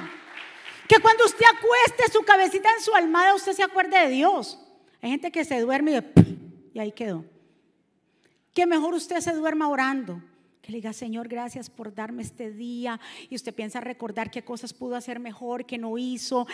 [0.88, 4.58] Que cuando usted acueste su cabecita en su almada, usted se acuerde de Dios.
[5.02, 7.22] Hay gente que se duerme y, y ahí quedó.
[8.54, 10.22] Que mejor usted se duerma orando.
[10.62, 13.00] Que le diga, Señor, gracias por darme este día.
[13.28, 16.46] Y usted piensa recordar qué cosas pudo hacer mejor, que no hizo.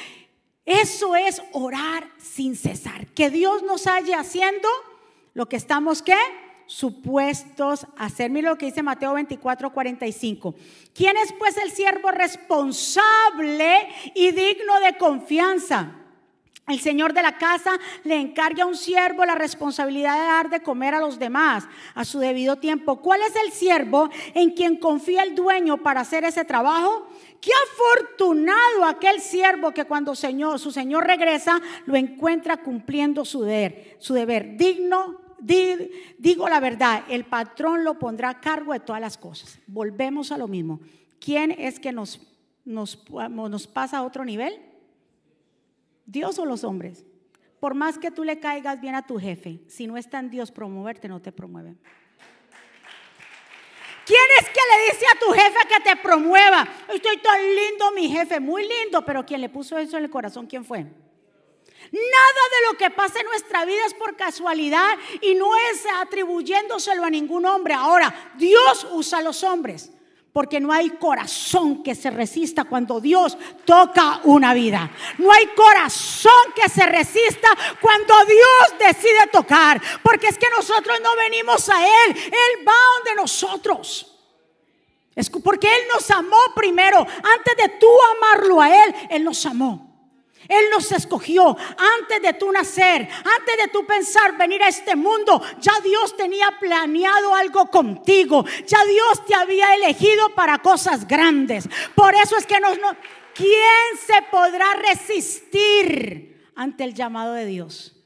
[0.65, 3.07] Eso es orar sin cesar.
[3.09, 4.69] Que Dios nos haya haciendo
[5.33, 6.17] lo que estamos, ¿qué?
[6.67, 8.31] Supuestos a hacer.
[8.31, 10.55] Mira lo que dice Mateo 24, 45.
[10.93, 16.06] ¿Quién es pues el siervo responsable y digno de confianza?
[16.69, 20.63] El señor de la casa le encarga a un siervo la responsabilidad de dar de
[20.63, 23.01] comer a los demás a su debido tiempo.
[23.01, 27.07] ¿Cuál es el siervo en quien confía el dueño para hacer ese trabajo?
[27.41, 34.15] Qué afortunado aquel siervo que cuando su señor regresa lo encuentra cumpliendo su deber, su
[34.15, 34.57] deber.
[34.57, 39.61] Digno, digo la verdad, el patrón lo pondrá a cargo de todas las cosas.
[39.69, 40.81] Volvemos a lo mismo.
[41.21, 42.21] ¿Quién es que nos,
[42.65, 44.61] nos, nos pasa a otro nivel?
[46.07, 47.05] Dios o los hombres.
[47.61, 50.53] Por más que tú le caigas bien a tu jefe, si no está en Dios
[50.53, 51.79] promoverte, no te promueven.
[54.07, 56.67] ¿Quién es que le dice a tu jefe que te promueva?
[56.95, 60.47] Estoy tan lindo, mi jefe, muy lindo, pero quien le puso eso en el corazón,
[60.47, 60.85] ¿quién fue?
[60.85, 60.93] Nada
[61.93, 67.11] de lo que pasa en nuestra vida es por casualidad y no es atribuyéndoselo a
[67.11, 67.75] ningún hombre.
[67.75, 69.91] Ahora, Dios usa a los hombres
[70.37, 74.91] porque no hay corazón que se resista cuando Dios toca una vida.
[75.17, 77.49] No hay corazón que se resista
[77.81, 83.23] cuando Dios decide tocar, porque es que nosotros no venimos a Él, Él va donde
[83.23, 84.15] nosotros.
[85.15, 89.86] Es porque Él nos amó primero, antes de tú amarlo a Él, Él nos amó.
[90.49, 91.57] Él nos escogió
[92.01, 95.43] antes de tu nacer, antes de tu pensar venir a este mundo.
[95.61, 98.45] Ya Dios tenía planeado algo contigo.
[98.67, 101.69] Ya Dios te había elegido para cosas grandes.
[101.95, 102.97] Por eso es que nos, no,
[103.35, 107.97] ¿quién se podrá resistir ante el llamado de Dios?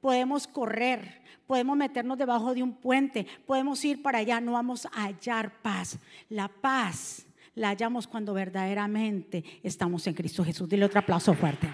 [0.00, 5.04] Podemos correr, podemos meternos debajo de un puente, podemos ir para allá, no vamos a
[5.04, 5.98] hallar paz.
[6.28, 7.25] La paz
[7.56, 10.68] la hallamos cuando verdaderamente estamos en Cristo Jesús.
[10.68, 11.68] Dile otro aplauso fuerte.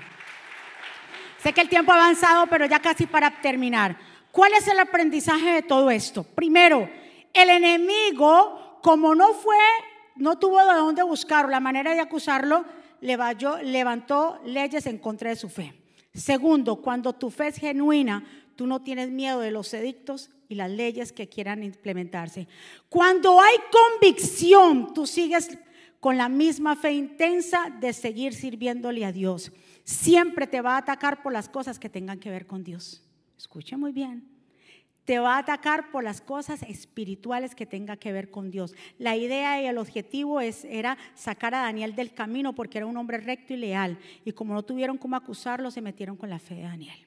[1.38, 3.98] Sé que el tiempo ha avanzado, pero ya casi para terminar.
[4.30, 6.22] ¿Cuál es el aprendizaje de todo esto?
[6.22, 6.88] Primero,
[7.34, 9.56] el enemigo, como no fue,
[10.16, 12.64] no tuvo de dónde buscarlo, la manera de acusarlo,
[13.00, 15.74] levantó leyes en contra de su fe.
[16.14, 20.70] Segundo, cuando tu fe es genuina, tú no tienes miedo de los edictos y las
[20.70, 22.46] leyes que quieran implementarse.
[22.88, 25.58] Cuando hay convicción, tú sigues
[26.02, 29.52] con la misma fe intensa de seguir sirviéndole a Dios.
[29.84, 33.04] Siempre te va a atacar por las cosas que tengan que ver con Dios.
[33.38, 34.28] Escuche muy bien.
[35.04, 38.74] Te va a atacar por las cosas espirituales que tengan que ver con Dios.
[38.98, 42.96] La idea y el objetivo es, era sacar a Daniel del camino porque era un
[42.96, 43.96] hombre recto y leal.
[44.24, 46.98] Y como no tuvieron cómo acusarlo, se metieron con la fe de Daniel.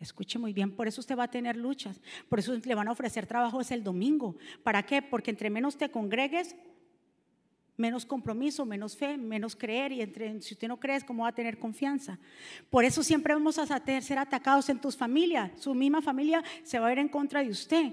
[0.00, 2.92] Escuche muy bien, por eso usted va a tener luchas, por eso le van a
[2.92, 4.34] ofrecer trabajo es el domingo.
[4.64, 5.02] ¿Para qué?
[5.02, 6.56] Porque entre menos te congregues,
[7.76, 11.34] menos compromiso, menos fe, menos creer y entre, si usted no cree, ¿cómo va a
[11.34, 12.18] tener confianza?
[12.70, 16.88] Por eso siempre vamos a ser atacados en tus familias, su misma familia se va
[16.88, 17.92] a ir en contra de usted.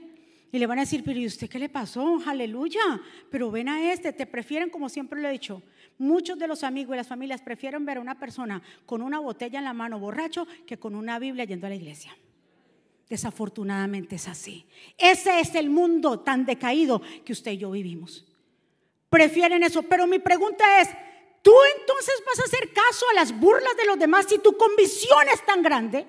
[0.53, 2.19] Y le van a decir, pero ¿y usted qué le pasó?
[2.25, 2.81] Aleluya.
[3.29, 5.63] Pero ven a este, te prefieren, como siempre lo he dicho,
[5.97, 9.59] muchos de los amigos y las familias prefieren ver a una persona con una botella
[9.59, 12.13] en la mano borracho que con una Biblia yendo a la iglesia.
[13.09, 14.65] Desafortunadamente es así.
[14.97, 18.25] Ese es el mundo tan decaído que usted y yo vivimos
[19.11, 19.83] prefieren eso.
[19.83, 20.89] Pero mi pregunta es,
[21.43, 25.27] tú entonces vas a hacer caso a las burlas de los demás si tu convicción
[25.31, 26.07] es tan grande.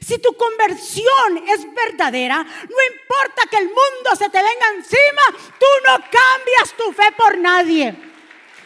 [0.00, 5.22] Si tu conversión es verdadera, no importa que el mundo se te venga encima,
[5.58, 7.92] tú no cambias tu fe por nadie.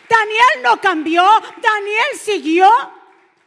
[0.09, 1.25] Daniel no cambió,
[1.62, 2.68] Daniel siguió.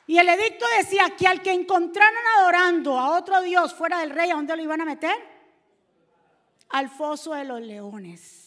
[0.08, 4.32] Y el edicto decía que al que encontraran adorando a otro Dios fuera del rey,
[4.32, 5.15] ¿a dónde lo iban a meter?
[6.69, 8.38] Al foso de los leones.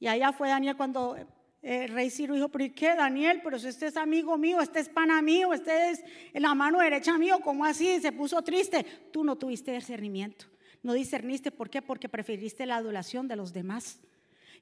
[0.00, 1.26] Y allá fue Daniel cuando el
[1.62, 3.40] eh, rey Ciro dijo, pero ¿y qué, Daniel?
[3.42, 6.80] Pero si este es amigo mío, este es pana mío, este es en la mano
[6.80, 8.00] derecha mío, ¿cómo así?
[8.00, 8.84] Se puso triste.
[9.12, 10.46] Tú no tuviste discernimiento.
[10.82, 11.82] No discerniste, ¿por qué?
[11.82, 13.98] Porque preferiste la adulación de los demás.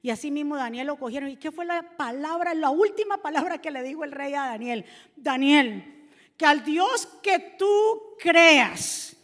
[0.01, 1.29] Y así mismo Daniel lo cogieron.
[1.29, 4.85] ¿Y qué fue la palabra, la última palabra que le dijo el rey a Daniel?
[5.15, 9.15] Daniel, que al Dios que tú creas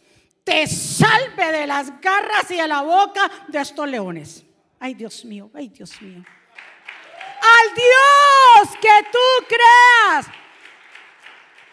[0.44, 4.44] te salve de las garras y de la boca de estos leones.
[4.78, 6.22] Ay, Dios mío, ay, Dios mío.
[7.40, 10.26] Al Dios que tú creas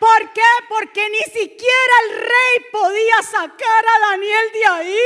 [0.01, 0.41] ¿Por qué?
[0.67, 4.97] Porque ni siquiera el rey podía sacar a Daniel de ahí.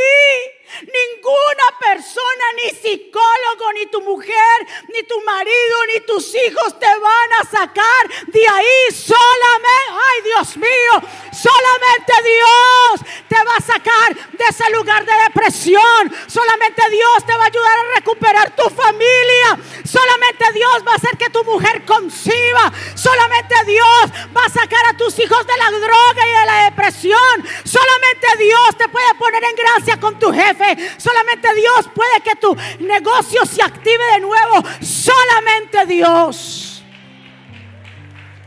[0.82, 4.58] Ninguna persona, ni psicólogo, ni tu mujer,
[4.94, 8.92] ni tu marido, ni tus hijos te van a sacar de ahí.
[8.92, 10.94] Solamente, ay Dios mío,
[11.32, 16.14] solamente Dios te va a sacar de ese lugar de depresión.
[16.28, 19.60] Solamente Dios te va a ayudar a recuperar tu familia.
[19.86, 22.72] Solamente Dios va a hacer que tu mujer conciba.
[22.96, 27.46] Solamente Dios va a sacar a tus hijos de la droga y de la depresión.
[27.64, 30.55] Solamente Dios te puede poner en gracia con tu jefe.
[30.98, 34.64] Solamente Dios puede que tu negocio se active de nuevo.
[34.82, 36.84] Solamente Dios.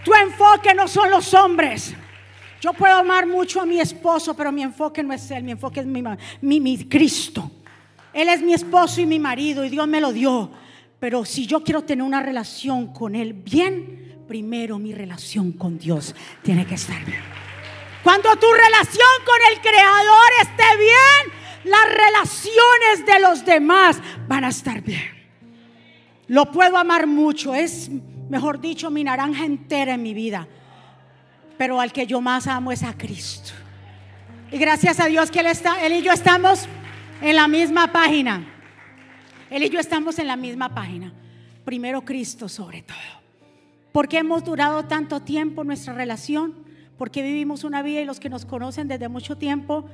[0.04, 1.94] Tu enfoque no son los hombres.
[2.60, 5.80] Yo puedo amar mucho a mi esposo, pero mi enfoque no es él, mi enfoque
[5.80, 6.02] es mi,
[6.40, 7.50] mi, mi Cristo.
[8.12, 10.50] Él es mi esposo y mi marido y Dios me lo dio.
[10.98, 16.14] Pero si yo quiero tener una relación con Él bien, primero mi relación con Dios
[16.42, 17.22] tiene que estar bien.
[18.02, 24.48] Cuando tu relación con el Creador esté bien, las relaciones de los demás van a
[24.48, 25.18] estar bien.
[26.28, 27.90] Lo puedo amar mucho, es,
[28.28, 30.46] mejor dicho, mi naranja entera en mi vida.
[31.56, 33.52] Pero al que yo más amo es a Cristo.
[34.52, 36.66] Y gracias a Dios que Él, está, él y yo estamos
[37.20, 38.46] en la misma página.
[39.50, 41.12] Él y yo estamos en la misma página.
[41.64, 42.96] Primero Cristo sobre todo.
[43.92, 46.54] ¿Por qué hemos durado tanto tiempo nuestra relación?
[46.98, 49.88] Porque vivimos una vida y los que nos conocen desde mucho tiempo,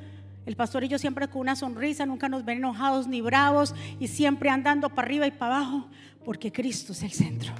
[0.47, 4.09] el pastor y yo siempre con una sonrisa, nunca nos ven enojados ni bravos y
[4.09, 5.89] siempre andando para arriba y para abajo,
[6.25, 7.53] porque Cristo es el centro.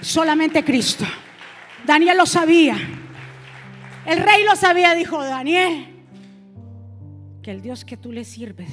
[0.00, 1.04] Solamente Cristo.
[1.86, 2.76] Daniel lo sabía.
[4.06, 5.86] El rey lo sabía, dijo Daniel,
[7.42, 8.70] que el Dios que tú le sirves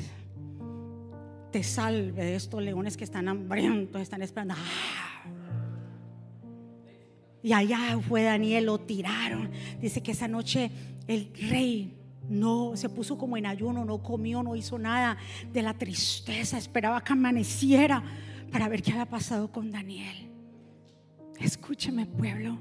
[1.52, 4.56] te salve de estos leones que están hambrientos, están esperando.
[4.58, 5.08] ¡Ah!
[7.44, 9.50] Y allá fue Daniel, lo tiraron.
[9.80, 10.72] Dice que esa noche
[11.08, 11.97] el rey
[12.30, 15.18] no se puso como en ayuno, no comió, no hizo nada
[15.52, 18.04] de la tristeza, esperaba que amaneciera
[18.52, 20.30] para ver qué había pasado con Daniel.
[21.40, 22.58] Escúcheme pueblo,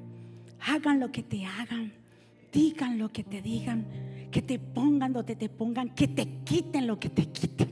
[0.61, 1.93] hagan lo que te hagan,
[2.53, 3.87] digan lo que te digan,
[4.31, 7.71] que te pongan donde te pongan, que te quiten lo que te quiten.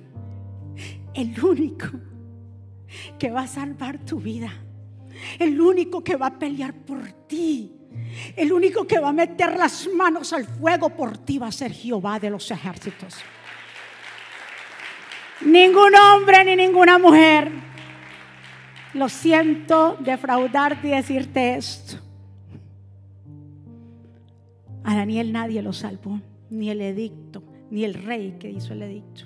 [1.14, 1.90] El único
[3.18, 4.52] que va a salvar tu vida
[5.38, 7.72] el único que va a pelear por ti.
[8.36, 11.72] El único que va a meter las manos al fuego por ti va a ser
[11.72, 13.16] Jehová de los ejércitos.
[15.44, 17.50] Ningún hombre ni ninguna mujer.
[18.94, 21.98] Lo siento defraudarte y decirte esto.
[24.84, 29.24] A Daniel nadie lo salvó, ni el edicto, ni el rey que hizo el edicto.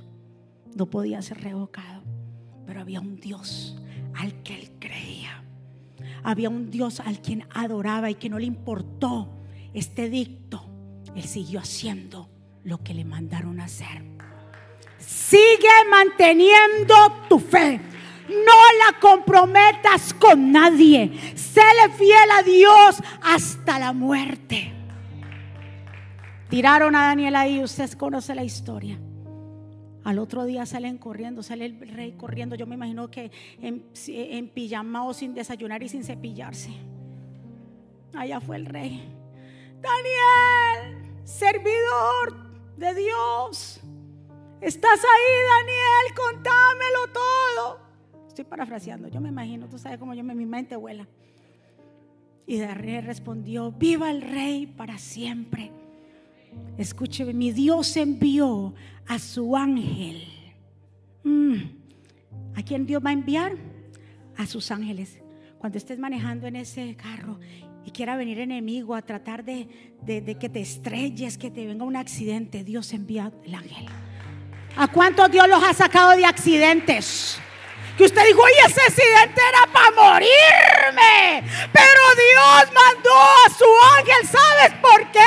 [0.75, 2.03] No podía ser revocado,
[2.65, 3.77] pero había un Dios
[4.15, 5.18] al que él creía
[6.23, 9.29] había un Dios al quien adoraba y que no le importó
[9.75, 10.65] este dicto.
[11.15, 12.29] Él siguió haciendo
[12.65, 14.03] lo que le mandaron hacer.
[14.99, 16.95] Sigue manteniendo
[17.29, 17.81] tu fe.
[18.29, 18.53] No
[18.87, 21.35] la comprometas con nadie.
[21.35, 24.73] Séle fiel a Dios hasta la muerte.
[26.51, 28.99] Tiraron a Daniel ahí, usted conoce la historia.
[30.09, 32.57] Al otro día salen corriendo, sale el rey corriendo.
[32.57, 36.71] Yo me imagino que en, en pijama o sin desayunar y sin cepillarse.
[38.15, 39.07] Allá fue el rey.
[39.83, 42.39] Daniel, servidor
[42.79, 43.83] de Dios.
[44.63, 47.81] Estás ahí, Daniel, contámelo todo.
[48.29, 51.07] Estoy parafraseando, yo me imagino, tú sabes cómo yo me, mi mente vuela.
[52.47, 55.71] Y Daniel respondió, viva el rey para siempre.
[56.77, 58.75] Escúcheme, mi Dios envió
[59.07, 60.23] a su ángel.
[61.25, 61.57] Mm.
[62.55, 63.57] ¿A quién Dios va a enviar?
[64.37, 65.21] A sus ángeles.
[65.59, 67.41] cuando estés manejando en ese carro
[67.85, 69.67] y quiera venir enemigo a tratar de,
[70.05, 73.87] de, que te estrelles, que te venga un accidente, Dios envía el ángel.
[74.77, 77.41] ¿A cuántos Dios los ha sacado de accidentes?
[77.99, 81.43] Que usted dijo, oye, ese accidente era para morirme.
[81.73, 83.67] Pero Dios mandó a su
[83.99, 85.19] ángel, ¿sabes por qué?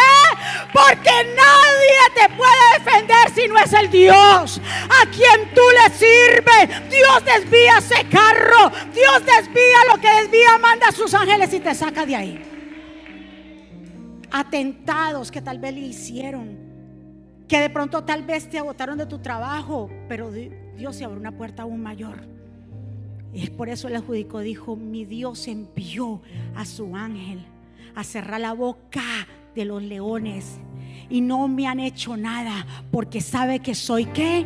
[0.72, 6.90] Porque nadie te puede defender si no es el Dios a quien tú le sirves.
[6.90, 11.76] Dios desvía ese carro, Dios desvía lo que desvía, manda a sus ángeles y te
[11.76, 12.42] saca de ahí.
[14.32, 16.58] Atentados que tal vez le hicieron,
[17.50, 21.34] que de pronto tal vez te agotaron de tu trabajo, pero Dios se abre una
[21.34, 22.32] puerta aún mayor.
[23.34, 26.22] Y por eso el judico dijo, mi Dios envió
[26.56, 27.46] a su ángel
[27.96, 29.02] a cerrar la boca
[29.56, 30.60] de los leones.
[31.10, 34.46] Y no me han hecho nada porque sabe que soy qué?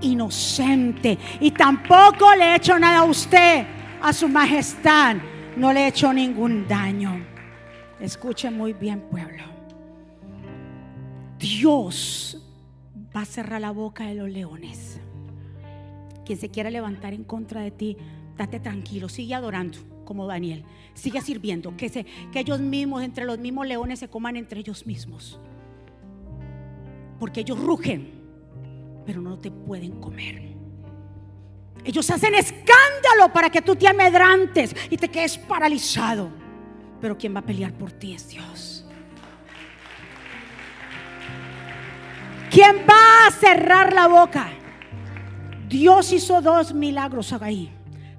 [0.00, 1.18] Inocente.
[1.40, 3.66] Y tampoco le he hecho nada a usted,
[4.02, 5.16] a su majestad.
[5.56, 7.24] No le he hecho ningún daño.
[8.00, 9.44] Escuche muy bien, pueblo.
[11.38, 12.40] Dios
[13.14, 15.00] va a cerrar la boca de los leones.
[16.24, 17.96] Quien se quiera levantar en contra de ti,
[18.36, 20.64] date tranquilo, sigue adorando como Daniel,
[20.94, 24.86] sigue sirviendo, que, se, que ellos mismos, entre los mismos leones, se coman entre ellos
[24.86, 25.40] mismos.
[27.18, 28.10] Porque ellos rugen,
[29.06, 30.54] pero no te pueden comer.
[31.84, 36.30] Ellos hacen escándalo para que tú te amedrantes y te quedes paralizado.
[37.00, 38.86] Pero quien va a pelear por ti es Dios.
[42.50, 44.48] ¿Quién va a cerrar la boca?
[45.68, 47.70] Dios hizo dos milagros ahí.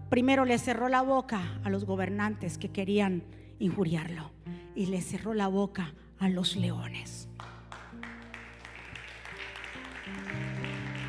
[0.10, 3.24] Primero le cerró la boca a los gobernantes que querían
[3.60, 4.32] injuriarlo
[4.76, 7.28] y le cerró la boca a los leones.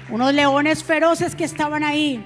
[0.09, 2.23] Unos leones feroces que estaban ahí,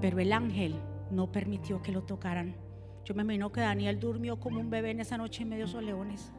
[0.00, 0.74] pero el ángel
[1.10, 2.56] no permitió que lo tocaran.
[3.04, 5.70] Yo me imagino que Daniel durmió como un bebé en esa noche en medio de
[5.70, 6.32] esos leones,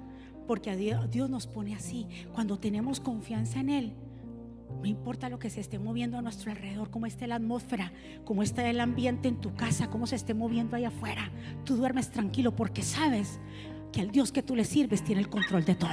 [0.46, 2.08] porque a Dios, Dios nos pone así.
[2.34, 3.94] Cuando tenemos confianza en Él,
[4.82, 7.92] no importa lo que se esté moviendo a nuestro alrededor, cómo esté la atmósfera,
[8.24, 11.32] cómo está el ambiente en tu casa, cómo se esté moviendo allá afuera.
[11.64, 13.40] Tú duermes tranquilo porque sabes
[13.92, 15.90] que el Dios que tú le sirves tiene el control de todo.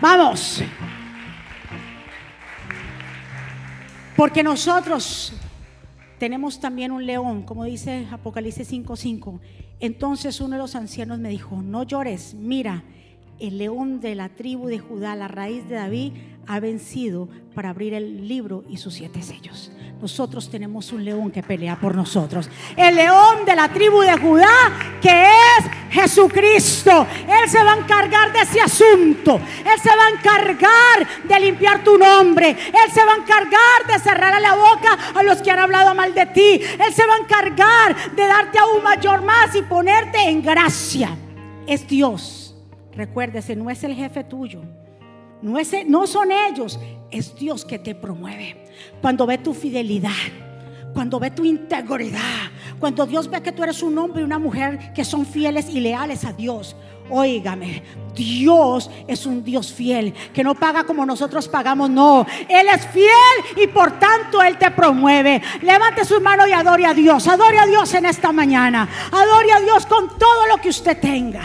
[0.00, 0.62] Vamos.
[4.16, 5.32] Porque nosotros
[6.18, 9.40] tenemos también un león, como dice Apocalipsis 5:5.
[9.80, 12.82] Entonces uno de los ancianos me dijo, no llores, mira,
[13.38, 16.12] el león de la tribu de Judá, la raíz de David,
[16.48, 19.70] ha vencido para abrir el libro y sus siete sellos.
[20.00, 22.48] Nosotros tenemos un león que pelea por nosotros.
[22.76, 27.06] El león de la tribu de Judá, que es Jesucristo.
[27.26, 29.36] Él se va a encargar de ese asunto.
[29.36, 32.50] Él se va a encargar de limpiar tu nombre.
[32.50, 36.14] Él se va a encargar de cerrar la boca a los que han hablado mal
[36.14, 36.60] de ti.
[36.62, 41.16] Él se va a encargar de darte aún mayor más y ponerte en gracia.
[41.66, 42.48] Es Dios
[42.98, 44.60] Recuérdese, no es el jefe tuyo.
[45.42, 46.78] No, es, no son ellos,
[47.10, 48.66] es Dios que te promueve.
[49.00, 50.10] Cuando ve tu fidelidad,
[50.92, 54.92] cuando ve tu integridad, cuando Dios ve que tú eres un hombre y una mujer
[54.92, 56.76] que son fieles y leales a Dios.
[57.10, 57.82] Óigame,
[58.14, 62.26] Dios es un Dios fiel, que no paga como nosotros pagamos, no.
[62.48, 65.40] Él es fiel y por tanto Él te promueve.
[65.62, 67.26] Levante su mano y adore a Dios.
[67.26, 68.88] Adore a Dios en esta mañana.
[69.10, 71.44] Adore a Dios con todo lo que usted tenga.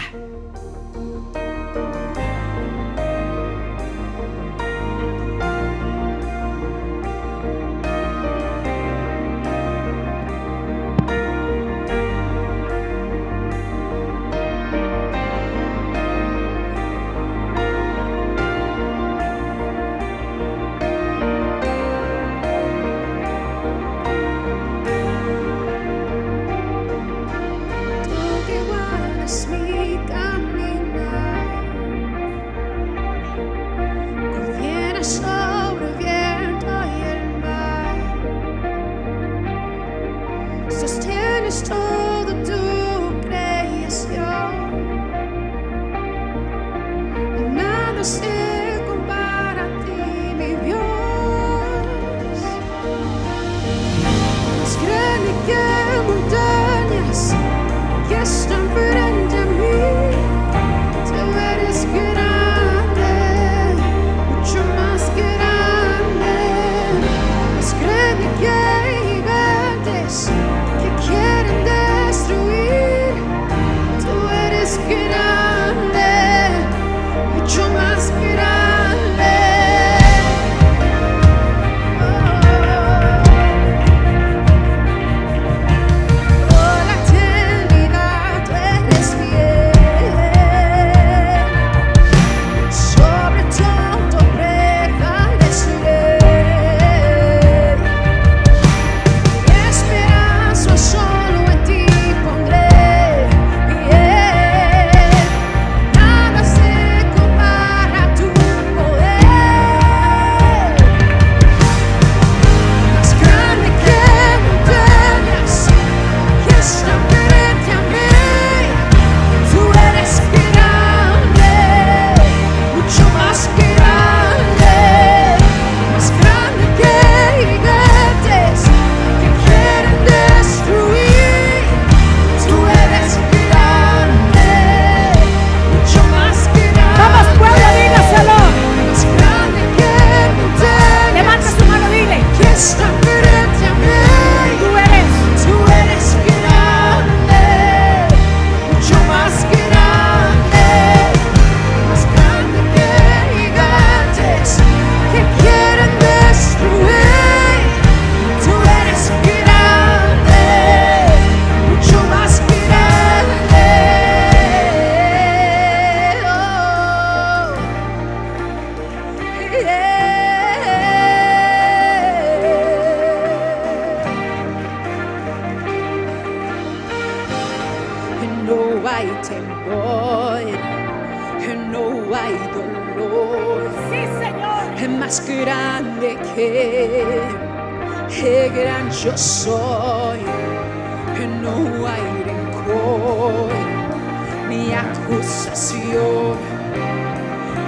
[195.34, 196.38] Acusación.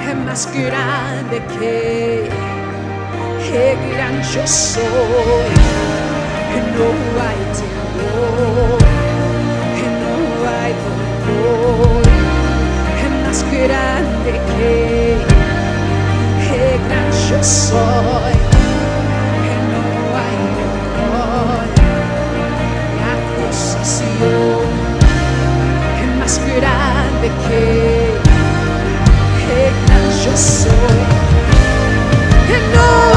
[0.08, 2.30] Es más grande que
[3.54, 4.84] el gran yo soy.
[6.76, 6.88] No
[7.26, 8.80] hay temor,
[10.02, 10.14] no
[10.60, 12.04] hay dolor.
[13.04, 14.70] Es más grande que
[16.54, 18.36] el gran yo soy.
[19.72, 19.82] No
[20.22, 21.66] hay rencor
[22.92, 24.70] ni acusación.
[26.02, 27.60] Es más grande que
[29.58, 31.00] el gran yo soy.
[32.74, 33.15] No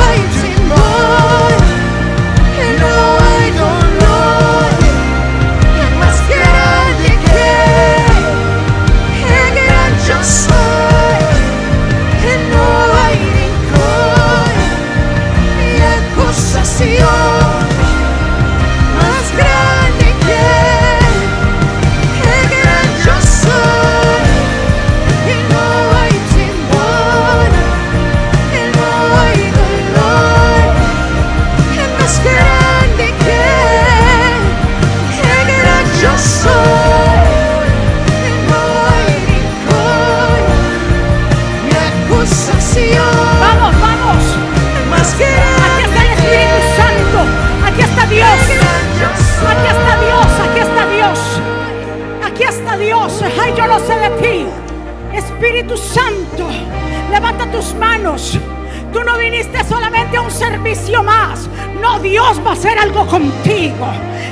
[58.93, 61.49] Tú no viniste solamente a un servicio más.
[61.81, 63.87] No, Dios va a hacer algo contigo.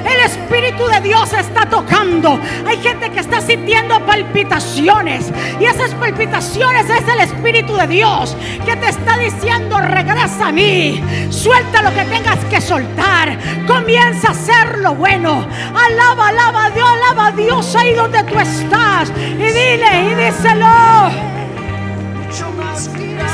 [0.05, 2.41] El Espíritu de Dios está tocando.
[2.67, 5.31] Hay gente que está sintiendo palpitaciones.
[5.61, 11.01] Y esas palpitaciones es el Espíritu de Dios que te está diciendo, regresa a mí.
[11.31, 13.39] Suelta lo que tengas que soltar.
[13.69, 15.47] Comienza a hacer lo bueno.
[15.75, 19.13] Alaba, alaba a Dios, alaba a Dios ahí donde tú estás.
[19.17, 21.37] Y dile, y díselo.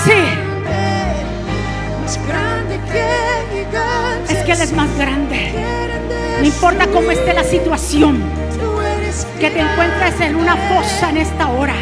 [0.04, 0.41] Sí.
[2.02, 4.30] Más grande que gigantes.
[4.30, 5.54] Es que Él es más grande.
[6.40, 8.20] No importa cómo esté la situación.
[9.38, 11.74] Que te encuentres en una fosa en esta hora.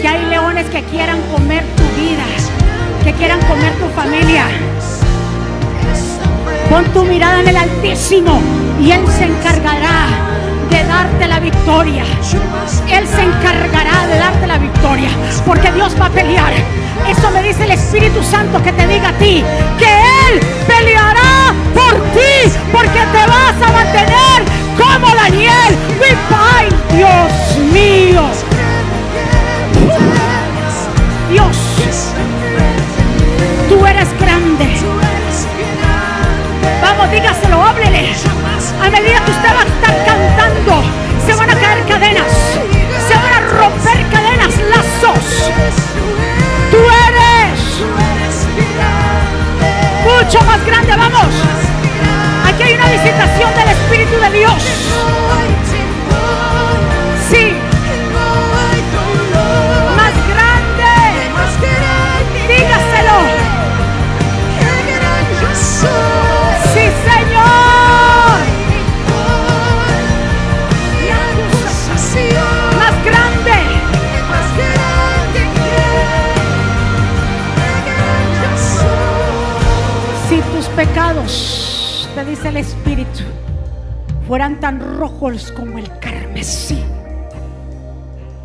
[0.00, 2.24] Que hay leones que quieran comer tu vida.
[3.02, 4.46] Que quieran comer tu familia.
[6.70, 8.40] Pon tu mirada en el Altísimo
[8.80, 10.06] y Él se encargará
[10.70, 12.04] de darte la victoria.
[12.90, 15.08] Él se encargará de darte la victoria.
[15.44, 16.52] Porque Dios va a pelear.
[17.08, 19.44] Eso me dice el Espíritu Santo que te diga a ti
[19.78, 19.86] que
[20.28, 22.50] Él peleará por ti.
[22.72, 24.42] Porque te vas a mantener
[24.76, 25.76] como Daniel.
[26.36, 28.22] Ay, Dios mío.
[31.30, 31.56] Dios,
[33.68, 34.68] tú eres grande.
[36.82, 38.14] Vamos, dígaselo, háblele.
[38.80, 40.82] A medida que usted va a estar cantando,
[41.26, 42.32] se van a caer cadenas,
[43.08, 45.93] se van a romper cadenas, lazos.
[46.74, 47.60] Tú eres
[50.02, 51.32] mucho más grande, vamos.
[52.48, 54.83] Aquí hay una visitación del Espíritu de Dios.
[82.44, 83.22] El Espíritu,
[84.26, 86.78] fueran tan rojos como el carmesí,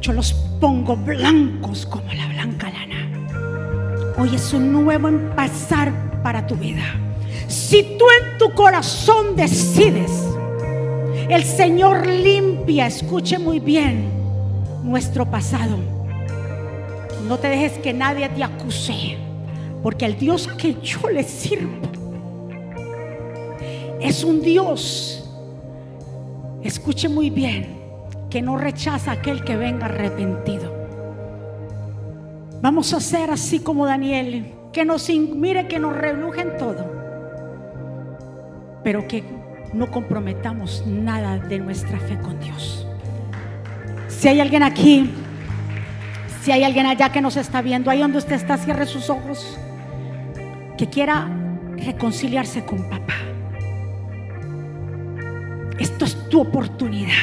[0.01, 4.13] yo los pongo blancos como la blanca lana.
[4.17, 5.91] Hoy es un nuevo empezar
[6.23, 6.83] para tu vida.
[7.47, 10.11] Si tú en tu corazón decides,
[11.29, 14.09] el Señor limpia, escuche muy bien
[14.83, 15.77] nuestro pasado.
[17.27, 19.17] No te dejes que nadie te acuse,
[19.83, 21.98] porque el Dios que yo le sirvo
[24.01, 25.29] es un Dios,
[26.63, 27.77] escuche muy bien,
[28.29, 30.73] que no rechaza a aquel que venga arrepentido.
[32.61, 36.85] Vamos a hacer así como Daniel, que nos mire que nos relujen todo,
[38.83, 39.23] pero que
[39.73, 42.85] no comprometamos nada de nuestra fe con Dios.
[44.07, 45.09] Si hay alguien aquí,
[46.41, 49.57] si hay alguien allá que nos está viendo, ahí donde usted está, cierre sus ojos,
[50.77, 51.29] que quiera
[51.77, 53.28] reconciliarse con papá.
[55.79, 57.13] Esto es tu oportunidad.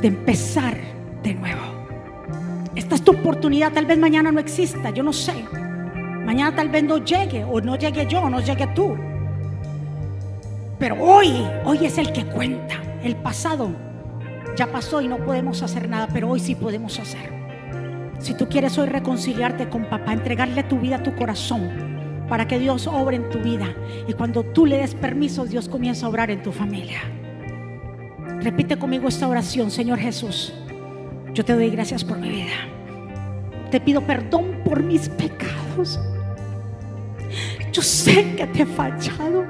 [0.00, 0.76] de empezar
[1.22, 1.60] de nuevo.
[2.74, 5.44] Esta es tu oportunidad, tal vez mañana no exista, yo no sé.
[6.26, 8.96] Mañana tal vez no llegue, o no llegue yo, o no llegue tú.
[10.80, 12.74] Pero hoy, hoy es el que cuenta.
[13.04, 13.70] El pasado
[14.56, 17.32] ya pasó y no podemos hacer nada, pero hoy sí podemos hacer.
[18.18, 21.91] Si tú quieres hoy reconciliarte con papá, entregarle tu vida tu corazón
[22.32, 23.74] para que Dios obre en tu vida.
[24.08, 27.02] Y cuando tú le des permiso, Dios comienza a obrar en tu familia.
[28.40, 30.54] Repite conmigo esta oración, Señor Jesús.
[31.34, 32.54] Yo te doy gracias por mi vida.
[33.70, 36.00] Te pido perdón por mis pecados.
[37.70, 39.44] Yo sé que te he fallado.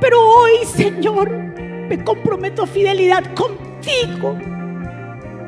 [0.00, 4.36] Pero hoy, Señor, me comprometo a fidelidad contigo.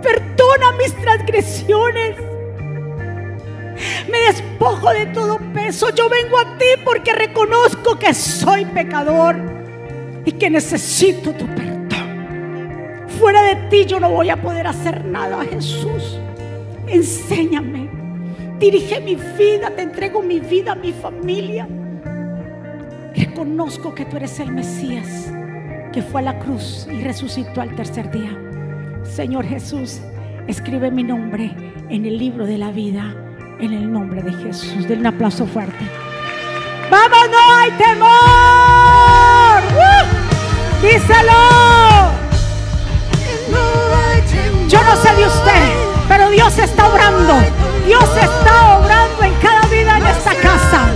[0.01, 2.28] Perdona mis transgresiones.
[4.11, 5.91] Me despojo de todo peso.
[5.95, 9.37] Yo vengo a ti porque reconozco que soy pecador
[10.25, 11.79] y que necesito tu perdón.
[13.19, 16.19] Fuera de ti yo no voy a poder hacer nada, Jesús.
[16.87, 17.89] Enséñame.
[18.59, 21.69] Dirige mi vida, te entrego mi vida, mi familia.
[23.15, 25.33] Reconozco que tú eres el Mesías
[25.93, 28.37] que fue a la cruz y resucitó al tercer día.
[29.03, 30.01] Señor Jesús,
[30.47, 31.55] escribe mi nombre
[31.89, 33.15] en el libro de la vida,
[33.61, 34.87] en el nombre de Jesús.
[34.87, 35.85] Denle un aplauso fuerte.
[36.91, 38.09] ¡Vamos, no hay temor!
[39.77, 40.87] ¡Uh!
[40.87, 42.19] ¡Díselo!
[44.69, 45.73] Yo no sé de usted,
[46.09, 47.35] pero Dios está obrando.
[47.87, 50.91] Dios está obrando en cada vida en esta casa.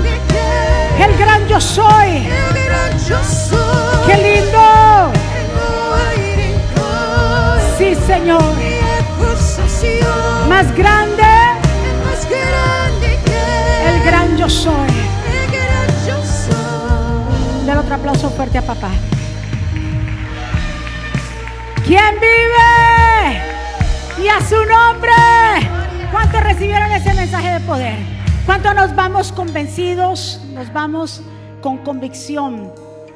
[0.98, 2.28] El gran yo soy.
[4.06, 5.12] ¡Qué lindo!
[7.78, 8.42] Sí, Señor.
[10.48, 11.31] Más grande,
[14.52, 14.90] soy.
[17.66, 18.90] Dale otro aplauso fuerte a papá.
[21.86, 23.42] ¿Quién vive?
[24.22, 25.12] Y a su nombre.
[26.10, 27.98] ¿Cuántos recibieron ese mensaje de poder?
[28.44, 30.40] ¿Cuántos nos vamos convencidos?
[30.52, 31.22] Nos vamos
[31.62, 32.72] con convicción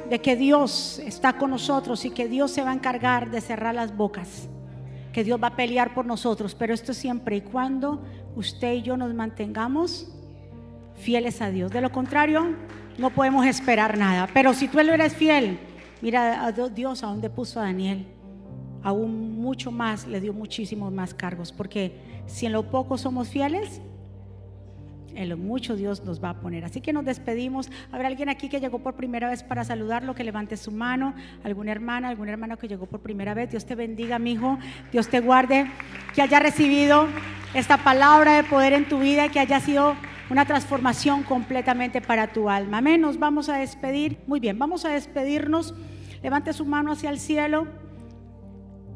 [0.09, 3.75] de que Dios está con nosotros y que Dios se va a encargar de cerrar
[3.75, 4.47] las bocas.
[5.13, 6.55] Que Dios va a pelear por nosotros.
[6.55, 8.01] Pero esto siempre y cuando
[8.35, 10.07] usted y yo nos mantengamos
[10.97, 11.71] fieles a Dios.
[11.71, 12.55] De lo contrario,
[12.97, 14.27] no podemos esperar nada.
[14.33, 15.59] Pero si tú eres fiel,
[16.01, 18.05] mira a Dios a donde puso a Daniel
[18.87, 23.81] aún mucho más, le dio muchísimos más cargos, porque si en lo poco somos fieles,
[25.13, 26.63] en lo mucho Dios nos va a poner.
[26.63, 27.69] Así que nos despedimos.
[27.91, 30.13] ¿Habrá alguien aquí que llegó por primera vez para saludarlo?
[30.13, 31.15] Que levante su mano.
[31.43, 33.49] ¿Alguna hermana, algún hermano que llegó por primera vez?
[33.49, 34.59] Dios te bendiga, mi hijo.
[34.91, 35.71] Dios te guarde.
[36.13, 37.07] Que haya recibido
[37.55, 39.95] esta palabra de poder en tu vida y que haya sido
[40.29, 42.79] una transformación completamente para tu alma.
[42.79, 43.01] Amén.
[43.01, 44.17] Nos vamos a despedir.
[44.27, 45.73] Muy bien, vamos a despedirnos.
[46.21, 47.67] Levante su mano hacia el cielo.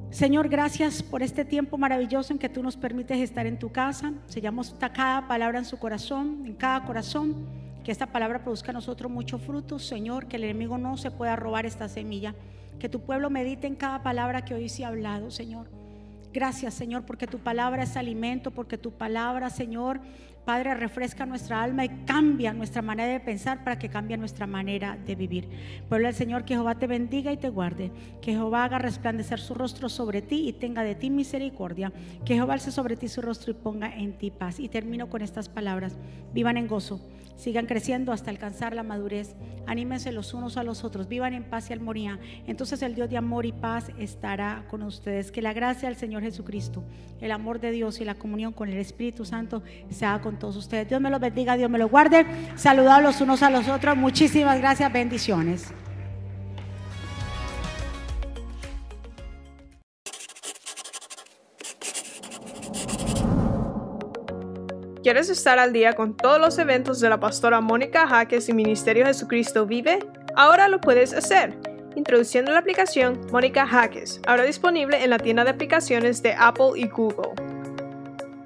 [0.10, 4.12] Señor, gracias por este tiempo maravilloso en que tú nos permites estar en tu casa.
[4.26, 7.48] Sellamos cada palabra en su corazón, en cada corazón.
[7.86, 11.38] Que esta palabra produzca a nosotros mucho fruto, Señor, que el enemigo no se pueda
[11.38, 12.36] robar esta semilla.
[12.78, 15.68] Que tu pueblo medite en cada palabra que hoy se ha hablado, Señor.
[16.34, 20.02] Gracias, Señor, porque tu palabra es alimento, porque tu palabra, Señor,
[20.46, 24.98] Padre, refresca nuestra alma y cambia nuestra manera de pensar para que cambie nuestra manera
[24.98, 25.48] de vivir.
[25.88, 27.92] Pueblo del Señor, que Jehová te bendiga y te guarde.
[28.22, 31.94] Que Jehová haga resplandecer su rostro sobre ti y tenga de ti misericordia.
[32.26, 34.60] Que Jehová alce sobre ti su rostro y ponga en ti paz.
[34.60, 35.98] Y termino con estas palabras.
[36.34, 37.02] Vivan en gozo.
[37.36, 39.36] Sigan creciendo hasta alcanzar la madurez.
[39.68, 41.08] Anímense los unos a los otros.
[41.08, 42.20] Vivan en paz y armonía.
[42.48, 45.32] Entonces el Dios de amor y paz estará con ustedes.
[45.32, 46.84] Que la gracia del Señor Jesucristo,
[47.20, 50.88] el amor de Dios y la comunión con el Espíritu Santo sea todos ustedes.
[50.90, 52.26] Dios me los bendiga, Dios me los guarde.
[52.56, 53.96] Saludados los unos a los otros.
[53.98, 54.92] Muchísimas gracias.
[54.92, 55.74] Bendiciones.
[65.04, 69.06] ¿Quieres estar al día con todos los eventos de la pastora Mónica Jaques y Ministerio
[69.06, 70.00] Jesucristo Vive?
[70.36, 71.58] Ahora lo puedes hacer
[71.96, 76.88] introduciendo la aplicación Mónica Jaques, ahora disponible en la tienda de aplicaciones de Apple y
[76.88, 77.51] Google.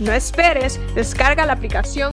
[0.00, 2.08] No esperes, descarga la aplicación